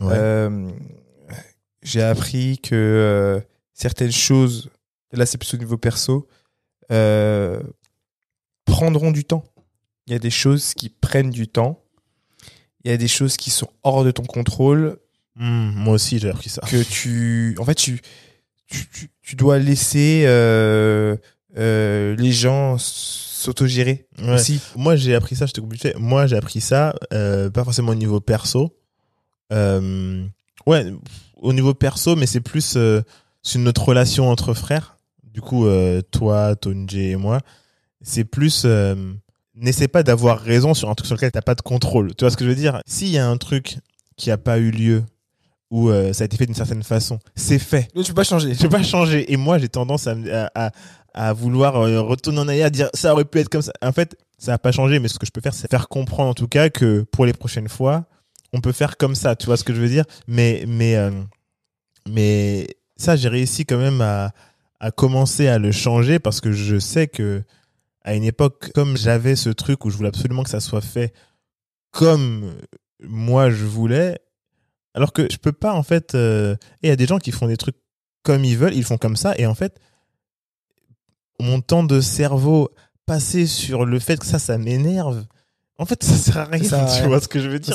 [0.00, 0.14] Ouais.
[0.16, 0.70] Euh,
[1.82, 3.40] j'ai appris que euh,
[3.72, 4.70] certaines choses,
[5.12, 6.26] là c'est plus au niveau perso,
[6.90, 7.62] euh,
[8.64, 9.44] prendront du temps.
[10.06, 11.81] Il y a des choses qui prennent du temps.
[12.84, 14.98] Il y a des choses qui sont hors de ton contrôle
[15.34, 16.60] Hmm, moi aussi, j'ai appris ça.
[16.68, 18.00] que tu, en fait, tu,
[18.66, 21.16] tu, tu, tu dois laisser euh,
[21.56, 24.34] euh, les gens s'autogérer Ouais.
[24.34, 24.60] aussi.
[24.76, 25.98] Moi, j'ai appris ça, je te coupe vite fait.
[25.98, 28.76] Moi, j'ai appris ça, euh, pas forcément au niveau perso.
[29.54, 30.24] Euh,
[30.66, 30.92] ouais,
[31.36, 33.00] au niveau perso, mais c'est plus euh,
[33.42, 34.96] sur notre relation entre frères.
[35.24, 37.40] Du coup, euh, toi, Tonje et moi,
[38.02, 38.66] c'est plus.
[39.54, 42.14] N'essaie pas d'avoir raison sur un truc sur lequel t'as pas de contrôle.
[42.14, 42.80] Tu vois ce que je veux dire?
[42.86, 43.78] S'il y a un truc
[44.16, 45.04] qui a pas eu lieu
[45.70, 47.88] ou euh, ça a été fait d'une certaine façon, c'est fait.
[47.94, 48.54] Mais tu peux pas changer.
[48.54, 49.32] Je peux pas changer.
[49.32, 50.72] Et moi, j'ai tendance à, à, à,
[51.14, 53.72] à vouloir euh, retourner en arrière, dire ça aurait pu être comme ça.
[53.82, 56.30] En fait, ça n'a pas changé, mais ce que je peux faire, c'est faire comprendre
[56.30, 58.04] en tout cas que pour les prochaines fois,
[58.52, 59.34] on peut faire comme ça.
[59.36, 60.04] Tu vois ce que je veux dire?
[60.26, 61.10] Mais, mais, euh,
[62.08, 64.32] mais ça, j'ai réussi quand même à,
[64.80, 67.42] à commencer à le changer parce que je sais que
[68.04, 71.12] à une époque, comme j'avais ce truc où je voulais absolument que ça soit fait
[71.90, 72.54] comme
[73.00, 74.18] moi je voulais,
[74.94, 76.14] alors que je peux pas en fait.
[76.14, 77.76] euh, Et il y a des gens qui font des trucs
[78.22, 79.78] comme ils veulent, ils font comme ça, et en fait,
[81.40, 82.70] mon temps de cerveau
[83.06, 85.24] passé sur le fait que ça, ça m'énerve.
[85.78, 86.62] En fait, ça sert à rien.
[86.62, 87.74] Ça tu vois ce que je veux dire?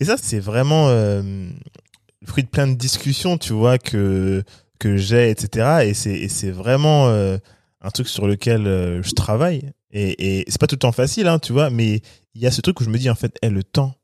[0.00, 4.42] Et- ça, c'est vraiment euh, le fruit de plein de discussions, tu vois, que,
[4.78, 5.84] que j'ai, etc.
[5.86, 7.38] Et c'est, et c'est vraiment euh,
[7.84, 9.70] un truc sur lequel euh, je travaille.
[9.90, 12.00] Et, et c'est pas tout le temps facile, hein, tu vois, mais
[12.34, 13.94] il y a ce truc où je me dis, en fait, eh, le temps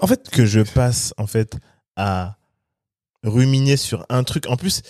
[0.00, 1.56] En fait, que je passe, en fait,
[1.96, 2.36] à
[3.24, 4.46] ruminer sur un truc.
[4.48, 4.82] En plus,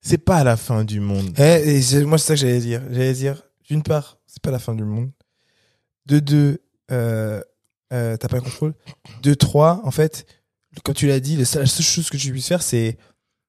[0.00, 1.34] c'est pas la fin du monde.
[1.38, 1.42] Eh,
[1.76, 2.82] et c'est- moi, c'est ça que j'allais dire.
[2.90, 5.10] J'allais dire, d'une part, c'est pas la fin du monde.
[6.06, 7.40] De deux, euh,
[7.92, 8.74] euh, t'as pas le contrôle.
[9.22, 10.26] De trois, en fait,
[10.84, 12.98] comme tu l'as dit, la seule chose que tu puisses faire, c'est,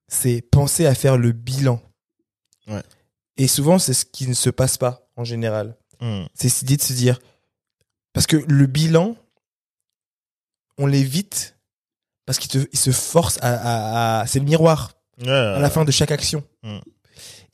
[0.07, 1.81] c'est penser à faire le bilan.
[2.67, 2.81] Ouais.
[3.39, 5.75] Et souvent, c'est ce qui ne se passe pas, en général.
[6.01, 6.25] Hmm.
[6.35, 7.19] C'est cette idée de se dire,
[8.13, 9.15] parce que le bilan,
[10.77, 11.55] on l'évite
[12.25, 14.91] parce qu'il te, il se force à, à- à- c'est le miroir
[15.55, 16.43] à la fin de chaque action.
[16.63, 16.77] Mm.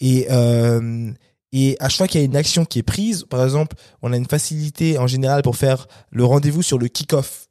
[0.01, 1.11] Et, euh,
[1.53, 4.11] et à chaque fois qu'il y a une action qui est prise, par exemple, on
[4.11, 7.47] a une facilité en général pour faire le rendez-vous sur le kick-off.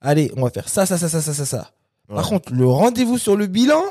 [0.00, 1.72] Allez, on va faire ça, ça, ça, ça, ça, ça, ça.
[2.08, 3.82] Par contre, le rendez-vous sur le bilan,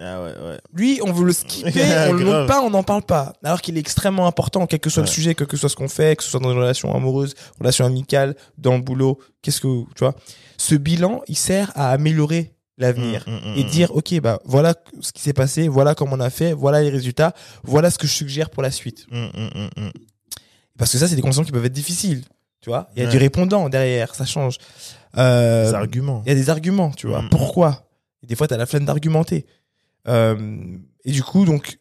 [0.00, 0.58] Ah ouais, ouais.
[0.74, 1.72] lui, on veut le skipper,
[2.08, 3.32] on le pas, on n'en parle pas.
[3.42, 5.88] Alors qu'il est extrêmement important, quel que soit le sujet, quel que soit ce qu'on
[5.88, 9.66] fait, que ce soit dans une relation amoureuse, relation amicale, dans le boulot, qu'est-ce que,
[9.94, 10.14] tu vois.
[10.56, 14.72] Ce bilan, il sert à améliorer l'avenir Mm, mm, mm, et dire ok bah voilà
[15.00, 17.32] ce qui s'est passé voilà comment on a fait voilà les résultats
[17.64, 19.04] voilà ce que je suggère pour la suite.
[20.78, 22.22] Parce que ça c'est des conversations qui peuvent être difficiles
[22.60, 22.88] tu vois.
[22.94, 23.10] Il y a Ouais.
[23.10, 24.58] du répondant derrière ça change.
[25.16, 26.22] Euh, Des arguments.
[26.24, 27.24] il y a des arguments tu vois.
[27.30, 27.88] Pourquoi?
[28.22, 29.46] Et des fois t'as la flemme d'argumenter
[31.04, 31.78] et du coup donc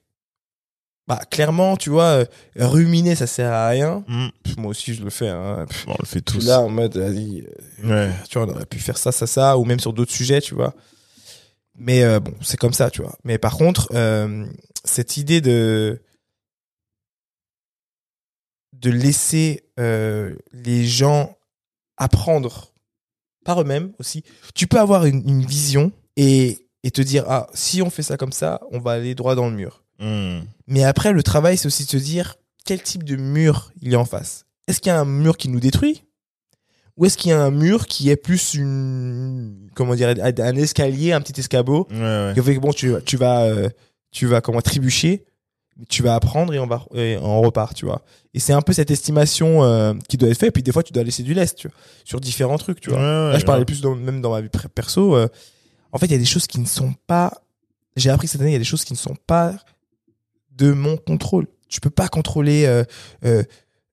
[1.07, 2.25] bah clairement tu vois euh,
[2.57, 4.27] ruminer ça sert à rien Mm.
[4.43, 5.65] Pff, moi aussi je le fais hein.
[5.69, 6.45] Pff, on le fait tous.
[6.45, 7.47] là en mode vas-y,
[7.83, 8.11] Ouais.
[8.29, 10.53] tu vois, on aurait pu faire ça, ça, ça, ou même sur d'autres sujets, tu
[10.55, 10.73] vois.
[11.75, 13.15] Mais euh, bon, c'est comme ça, tu vois.
[13.23, 14.45] Mais par contre, euh,
[14.83, 16.01] cette idée de
[18.73, 21.35] de laisser euh, les gens
[21.97, 22.73] apprendre
[23.45, 24.23] par eux-mêmes aussi.
[24.53, 28.17] Tu peux avoir une, une vision et, et te dire ah si on fait ça
[28.17, 29.83] comme ça, on va aller droit dans le mur.
[29.99, 30.39] Mm.
[30.67, 32.35] Mais après, le travail, c'est aussi de se dire
[32.65, 34.45] quel type de mur il y a en face?
[34.67, 36.03] Est-ce qu'il y a un mur qui nous détruit?
[36.97, 41.13] Ou est-ce qu'il y a un mur qui est plus une, comment dire, un escalier,
[41.13, 42.31] un petit escabeau Ouais, ouais.
[42.35, 43.69] qui fait que bon, tu, tu vas, euh,
[44.11, 45.25] tu vas comment trébucher,
[45.89, 48.01] tu vas apprendre et on va, et on repart, tu vois.
[48.33, 50.49] Et c'est un peu cette estimation euh, qui doit être faite.
[50.49, 52.89] Et puis des fois, tu dois laisser du lest, tu vois, sur différents trucs, tu
[52.89, 52.99] vois.
[52.99, 55.15] Ouais, ouais, Là, je parlais plus dans, même dans ma vie per- perso.
[55.15, 55.27] euh,
[55.91, 57.41] en fait, il y a des choses qui ne sont pas.
[57.95, 59.55] J'ai appris cette année, il y a des choses qui ne sont pas
[60.51, 61.47] de mon contrôle.
[61.69, 62.83] Tu peux pas contrôler euh,
[63.25, 63.43] euh,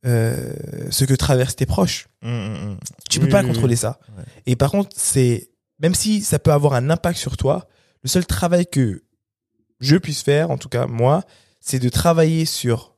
[0.07, 0.53] euh,
[0.91, 2.09] ce que traversent tes proches.
[2.23, 2.79] Mm, mm, mm.
[3.11, 3.79] Tu Oui, peux pas oui, contrôler oui.
[3.79, 3.99] ça.
[4.17, 4.25] Ouais.
[4.47, 7.67] Et par contre, c'est même si ça peut avoir un impact sur toi,
[8.03, 9.03] le seul travail que
[9.81, 11.25] je puisse faire, en tout cas moi,
[11.61, 12.95] c'est de travailler sur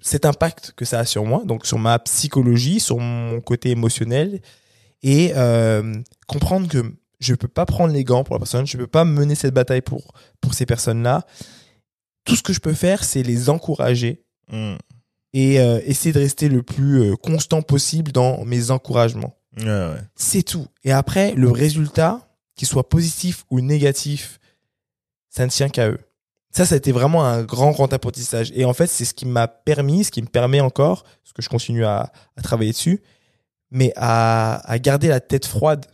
[0.00, 4.40] cet impact que ça a sur moi, donc sur ma psychologie, sur mon côté émotionnel,
[5.02, 5.32] et
[6.26, 6.94] comprendre que
[7.24, 9.80] je peux pas prendre les gants pour la personne, je peux pas mener cette bataille
[9.82, 11.26] pour pour ces personnes-là.
[12.24, 14.20] Tout ce que je peux faire, c'est les encourager
[14.52, 14.74] Mm.
[15.32, 19.34] et euh, essayer de rester le plus euh, constant possible dans mes encouragements.
[19.58, 20.00] Ouais, ouais.
[20.16, 20.66] C'est tout.
[20.84, 24.38] Et après, le résultat, qu'il soit positif ou négatif,
[25.30, 25.98] ça ne tient qu'à eux.
[26.50, 28.52] Ça, ça a été vraiment un grand, grand apprentissage.
[28.54, 31.40] Et en fait, c'est ce qui m'a permis, ce qui me permet encore, parce que
[31.42, 33.02] je continue à, à travailler dessus,
[33.70, 35.86] mais à, à garder la tête froide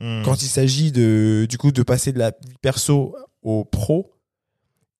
[0.00, 0.22] Mm.
[0.24, 4.12] quand il s'agit de, du coup, de passer de la vie perso au pro,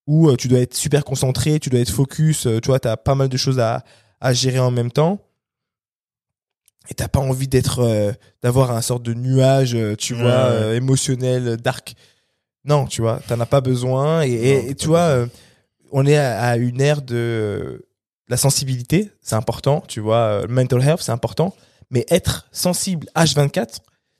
[0.06, 2.96] où euh, tu dois être super concentré, tu dois être focus, euh, tu vois, t'as
[2.96, 3.84] pas mal de choses à,
[4.20, 5.20] à gérer en même temps.
[6.90, 10.74] Et t'as pas envie d'être, euh, d'avoir un sorte de nuage, tu Ouais, vois, euh,
[10.74, 11.94] émotionnel, dark.
[12.64, 14.22] Non, tu vois, t'en as pas besoin.
[14.22, 15.26] Et, et- Non, et t'as tu vois, euh,
[15.92, 17.84] on est à, à une ère de
[18.28, 21.54] la sensibilité, c'est important, tu vois, mental health, c'est important.
[21.90, 23.78] Mais être sensible H24,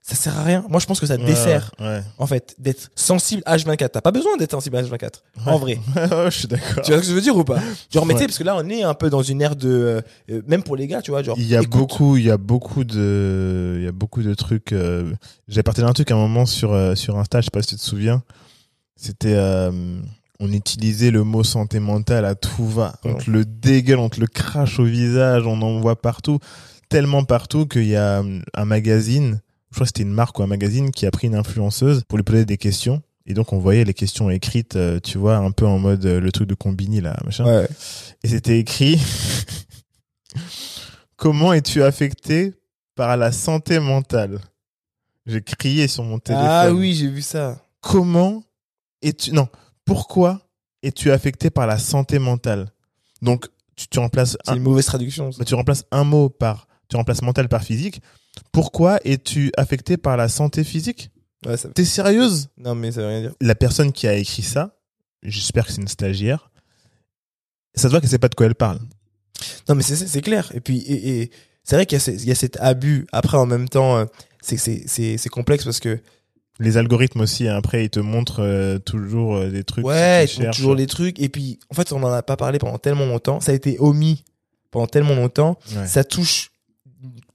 [0.09, 0.65] ça sert à rien.
[0.69, 2.01] Moi, je pense que ça Ouais, dessert Ouais.
[2.19, 3.91] en fait, d'être sensible H24.
[3.91, 5.79] T'as pas besoin d'être sensible H24, en vrai.
[5.97, 6.83] Je suis d'accord.
[6.83, 7.59] Tu vois ce que je veux dire ou pas?
[7.93, 8.27] Genre, mais tu sais, Ouais.
[8.29, 9.69] parce que là, on est un peu dans une ère de...
[9.69, 10.01] euh,
[10.31, 11.37] euh, même pour les gars, tu vois, genre...
[11.39, 14.33] Il y a écoute, beaucoup, il y a beaucoup de, il y a beaucoup de
[14.35, 14.73] trucs.
[14.73, 15.13] euh,
[15.49, 17.69] J'ai partagé un truc à un moment sur euh, sur Insta, je sais pas si
[17.69, 18.23] tu te souviens.
[18.97, 20.01] C'était, euh,
[20.41, 22.95] on utilisait le mot santé mentale à tout va.
[23.05, 26.39] On te le dégueule, on te le crache au visage, on en voit partout,
[26.89, 29.41] tellement partout qu'il y a euh, un magazine,
[29.71, 32.19] je crois que c'était une marque ou un magazine qui a pris une influenceuse pour
[32.19, 33.03] lui poser des questions.
[33.27, 36.21] Et donc on voyait les questions écrites, euh, tu vois, un peu en mode euh,
[36.21, 37.45] le truc de combini là, machin.
[37.45, 37.69] Ouais.
[38.25, 38.99] Et c'était écrit
[41.16, 42.55] Comment es-tu affecté
[42.95, 44.41] par la santé mentale?
[45.27, 46.47] J'ai crié sur mon téléphone.
[46.49, 47.61] Ah oui, j'ai vu ça.
[47.81, 48.43] Comment
[49.03, 49.49] es-tu Non,
[49.85, 50.41] pourquoi
[50.83, 52.71] es-tu affecté par la santé mentale?
[53.21, 53.47] Donc
[53.77, 55.33] tu, tu remplaces C'est un, une mauvaise traduction.
[55.33, 55.39] ça.
[55.41, 58.01] bah, tu remplaces un mot par tu remplaces mental par physique.
[58.53, 61.11] Pourquoi es-tu affecté par la santé physique
[61.47, 62.49] Ouais, ça- T'es sérieuse?
[62.59, 63.34] Non, mais ça veut rien dire.
[63.41, 64.76] La personne qui a écrit ça,
[65.22, 66.51] j'espère que c'est une stagiaire.
[67.74, 68.80] Ça se voit qu'elle sait pas de quoi elle parle.
[69.68, 70.51] Non, mais c'est c'est clair.
[70.55, 71.30] Et puis, et, et
[71.62, 73.07] c'est vrai qu'il y, a y cet abus.
[73.12, 74.05] Après, en même temps, euh,
[74.41, 76.01] c'est c'est- c'est c'est complexe parce que...
[76.61, 79.86] Les algorithmes aussi, hein, après, ils te montrent euh, toujours euh, des trucs.
[79.86, 80.57] Ouais, ils font cherches.
[80.57, 81.20] toujours les trucs.
[81.20, 83.39] Et puis, en fait, on en a pas parlé pendant tellement longtemps.
[83.41, 84.24] Ça a été omis
[84.72, 85.57] pendant tellement longtemps.
[85.76, 85.86] Ouais.
[85.86, 86.51] ça touche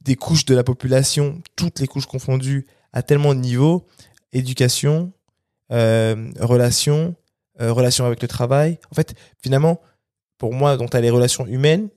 [0.04, 3.88] des couches de la population, toutes les couches confondues, à tellement de niveaux,
[4.34, 5.12] éducation,
[5.72, 7.16] euh, relations,
[7.62, 8.80] euh, relations avec le travail.
[8.92, 9.82] En fait, finalement,
[10.38, 11.90] pour moi, donc, tu as les relations humaines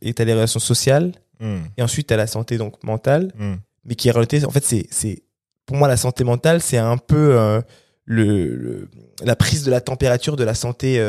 [0.00, 3.30] et tu as les relations sociales, Mm, et ensuite tu as la santé donc mentale,
[3.38, 3.54] mm.
[3.84, 5.22] mais qui est relatée, en fait, c'est, c'est,
[5.66, 7.60] pour moi, la santé mentale, c'est un peu euh,
[8.04, 8.88] le, le-
[9.22, 11.00] la prise de la température de la santé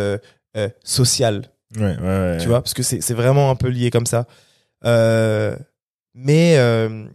[0.83, 2.37] sociale Ouais, ouais, ouais.
[2.41, 4.27] tu vois, parce que c'est c'est vraiment un peu lié comme ça.
[4.85, 5.55] Euh,
[6.21, 7.05] mais euh,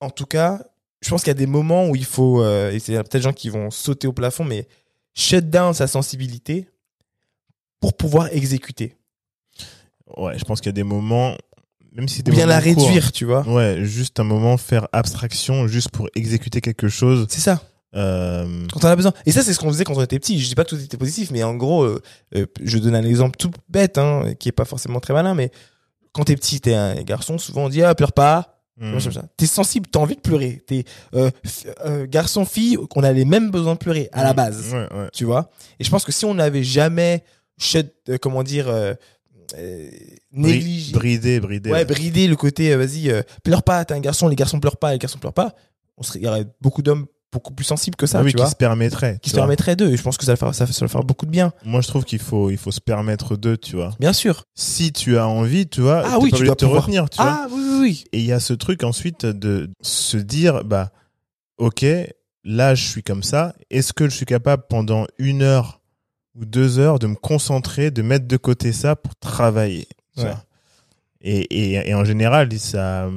[0.00, 0.62] en tout cas,
[1.02, 3.20] je pense qu'il y a des moments où il faut, euh, et c'est peut-être des
[3.20, 4.66] gens qui vont sauter au plafond, mais
[5.14, 6.68] shut down sa sensibilité
[7.80, 8.96] pour pouvoir exécuter.
[10.16, 11.36] Ouais, je pense qu'il y a des moments,
[11.92, 13.46] même si des bien la réduire, tu vois.
[13.46, 17.26] Ouais, juste un moment faire abstraction, juste pour exécuter quelque chose.
[17.28, 17.62] C'est ça,
[17.94, 19.12] Euh, quand on a besoin.
[19.26, 20.38] Et ça, c'est ce qu'on faisait quand on était petit.
[20.40, 22.00] Je dis pas que tout était positif, mais en gros, euh,
[22.62, 25.50] je donne un exemple tout bête, hein, qui est pas forcément très malin, mais
[26.16, 28.92] quand t'es petit, t'es un garçon, souvent on dit, ah, pleure pas, mm.
[28.92, 29.22] Machin.
[29.36, 30.62] T'es sensible, t'as envie de pleurer.
[30.66, 31.30] T'es euh,
[31.84, 35.08] euh, garçon, fille, qu'on a les mêmes besoins de pleurer à la base, Ouais, ouais.
[35.12, 35.50] tu vois?
[35.78, 37.22] Et je pense que si on n'avait jamais
[38.08, 38.72] euh, comment dire,
[40.32, 41.70] négligé, Bridé, bridé.
[41.70, 43.12] ouais, bridé le côté, vas-y,
[43.44, 45.54] pleure pas, t'es un garçon, les garçons pleurent pas, les garçons pleurent pas.
[45.98, 47.06] On serait, il y aurait beaucoup d'hommes
[47.36, 49.18] beaucoup plus sensibles que ça, Ah oui, tu qui vois, se permettrait.
[49.22, 49.42] qui se vois.
[49.42, 49.90] permettraient d'eux.
[49.92, 51.52] Et je pense que ça va faire, ça, ça va faire beaucoup de bien.
[51.64, 53.94] Moi, je trouve qu'il faut, il faut se permettre d'eux, tu vois.
[54.00, 54.44] Bien sûr.
[54.54, 57.16] Si tu as envie, tu vois, Ah oui, pas tu dois te pouvoir- retenir, tu
[57.22, 57.40] vois.
[57.42, 58.04] Ah oui, oui, oui.
[58.12, 60.90] Et il y a ce truc ensuite de se dire, bah,
[61.58, 61.84] ok,
[62.44, 63.54] là, je suis comme ça.
[63.70, 65.80] Est-ce que je suis capable pendant une heure
[66.34, 70.24] ou deux heures de me concentrer, de mettre de côté ça pour travailler Ouais.
[70.24, 70.42] vois
[71.22, 71.40] et,
[71.72, 73.08] et, et en général, ça,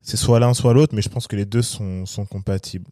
[0.00, 2.90] c'est soit l'un, soit l'autre, mais je pense que les deux sont, sont compatibles.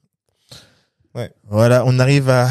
[1.15, 1.31] Ouais.
[1.49, 2.49] Voilà, on arrive à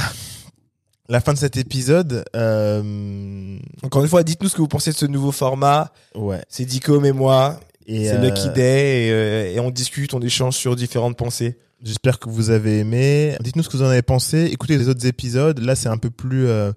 [1.10, 2.26] la fin de cet épisode.
[2.36, 5.92] Euh, Encore une fois, dites-nous ce que vous pensez de ce nouveau format.
[6.16, 6.42] ouais.
[6.50, 7.60] C'est Dicom et moi.
[7.86, 11.58] Et, C'est euh, Lucky Day et, euh, et on discute, on échange sur différentes pensées.
[11.82, 13.38] J'espère que vous avez aimé.
[13.40, 14.46] Dites-nous ce que vous en avez pensé.
[14.52, 15.60] Écoutez les autres épisodes.
[15.60, 16.74] Là, c'est un peu plus euh,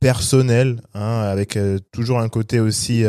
[0.00, 1.58] personnel, hein, avec
[1.90, 3.04] toujours un côté aussi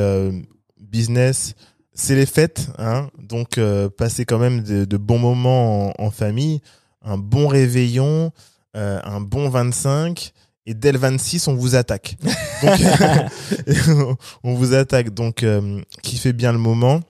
[0.80, 1.54] business.
[1.94, 3.60] C'est les fêtes, hein, donc
[3.98, 6.62] passez quand même de, de bons moments en, en famille,
[7.06, 8.32] un bon réveillon,
[8.76, 10.34] euh, un bon 25,
[10.66, 12.18] et dès le 26, on vous attaque.
[12.64, 15.14] Donc, on vous attaque.
[15.14, 17.02] Donc, euh, kiffez bien le moment.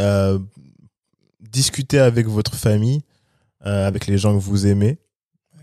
[0.00, 0.38] Euh,
[1.40, 3.02] discutez avec votre famille,
[3.66, 4.98] euh, avec les gens que vous aimez.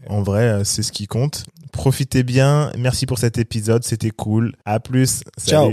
[0.09, 1.45] En vrai, euh, c'est ce qui compte.
[1.71, 2.71] Profitez bien.
[2.77, 3.83] Merci pour cet épisode.
[3.83, 4.53] C'était cool.
[4.65, 5.21] À plus.
[5.45, 5.71] Ciao.